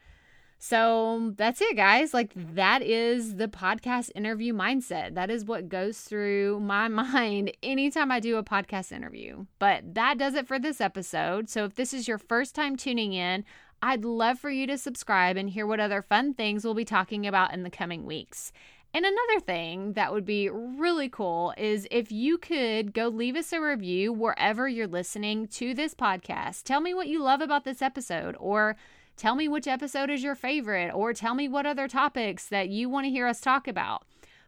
So 0.60 1.34
that's 1.36 1.60
it, 1.60 1.76
guys. 1.76 2.12
Like, 2.12 2.32
that 2.34 2.82
is 2.82 3.36
the 3.36 3.46
podcast 3.46 4.10
interview 4.16 4.52
mindset. 4.52 5.14
That 5.14 5.30
is 5.30 5.44
what 5.44 5.68
goes 5.68 6.00
through 6.00 6.58
my 6.60 6.88
mind 6.88 7.52
anytime 7.62 8.10
I 8.10 8.18
do 8.18 8.36
a 8.36 8.42
podcast 8.42 8.90
interview. 8.90 9.46
But 9.60 9.94
that 9.94 10.18
does 10.18 10.34
it 10.34 10.48
for 10.48 10.58
this 10.58 10.80
episode. 10.80 11.48
So, 11.48 11.64
if 11.64 11.76
this 11.76 11.94
is 11.94 12.08
your 12.08 12.18
first 12.18 12.56
time 12.56 12.76
tuning 12.76 13.12
in, 13.12 13.44
I'd 13.82 14.04
love 14.04 14.38
for 14.38 14.50
you 14.50 14.66
to 14.66 14.78
subscribe 14.78 15.36
and 15.36 15.50
hear 15.50 15.66
what 15.66 15.80
other 15.80 16.02
fun 16.02 16.34
things 16.34 16.64
we'll 16.64 16.74
be 16.74 16.84
talking 16.84 17.26
about 17.26 17.54
in 17.54 17.62
the 17.62 17.70
coming 17.70 18.04
weeks. 18.04 18.52
And 18.92 19.04
another 19.04 19.40
thing 19.40 19.92
that 19.92 20.12
would 20.12 20.24
be 20.24 20.48
really 20.48 21.08
cool 21.08 21.52
is 21.56 21.86
if 21.90 22.10
you 22.10 22.38
could 22.38 22.94
go 22.94 23.08
leave 23.08 23.36
us 23.36 23.52
a 23.52 23.60
review 23.60 24.12
wherever 24.12 24.66
you're 24.66 24.86
listening 24.86 25.46
to 25.48 25.74
this 25.74 25.94
podcast. 25.94 26.64
Tell 26.64 26.80
me 26.80 26.94
what 26.94 27.06
you 27.06 27.22
love 27.22 27.40
about 27.40 27.64
this 27.64 27.82
episode, 27.82 28.34
or 28.40 28.76
tell 29.16 29.34
me 29.34 29.46
which 29.46 29.68
episode 29.68 30.10
is 30.10 30.22
your 30.22 30.34
favorite, 30.34 30.90
or 30.92 31.12
tell 31.12 31.34
me 31.34 31.48
what 31.48 31.66
other 31.66 31.86
topics 31.86 32.46
that 32.46 32.70
you 32.70 32.88
want 32.88 33.04
to 33.04 33.10
hear 33.10 33.26
us 33.26 33.40
talk 33.40 33.68
about. 33.68 34.04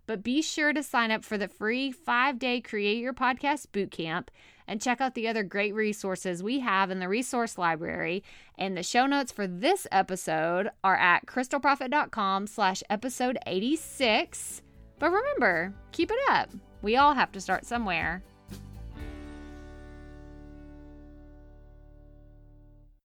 But 0.07 0.25
be 0.25 0.43
sure 0.43 0.73
to 0.73 0.83
sign 0.83 1.11
up 1.11 1.25
for 1.25 1.39
the 1.39 1.47
free 1.47 1.93
five 1.93 2.39
day 2.39 2.61
Create 2.61 2.99
Your 2.99 3.13
Podcast 3.13 3.67
Bootcamp 3.73 4.29
and 4.71 4.81
check 4.81 5.01
out 5.01 5.15
the 5.15 5.27
other 5.27 5.43
great 5.43 5.75
resources 5.75 6.45
we 6.45 6.61
have 6.61 6.93
in 6.93 7.01
the 7.01 7.09
resource 7.09 7.59
library. 7.59 8.23
And 8.57 8.77
the 8.77 8.85
show 8.85 9.05
notes 9.05 9.33
for 9.33 9.49
this 9.49 9.89
episode 9.91 10.71
are 10.85 10.97
at 10.97 11.27
krystalproffitt.com 11.27 12.47
slash 12.47 12.83
episode 12.89 13.37
86. 13.49 14.63
But 15.01 15.11
remember, 15.11 15.75
keep 15.91 16.13
it 16.13 16.19
up. 16.31 16.51
We 16.83 16.97
all 16.97 17.15
have 17.15 17.33
to 17.33 17.41
start 17.41 17.67
somewhere. 17.67 18.23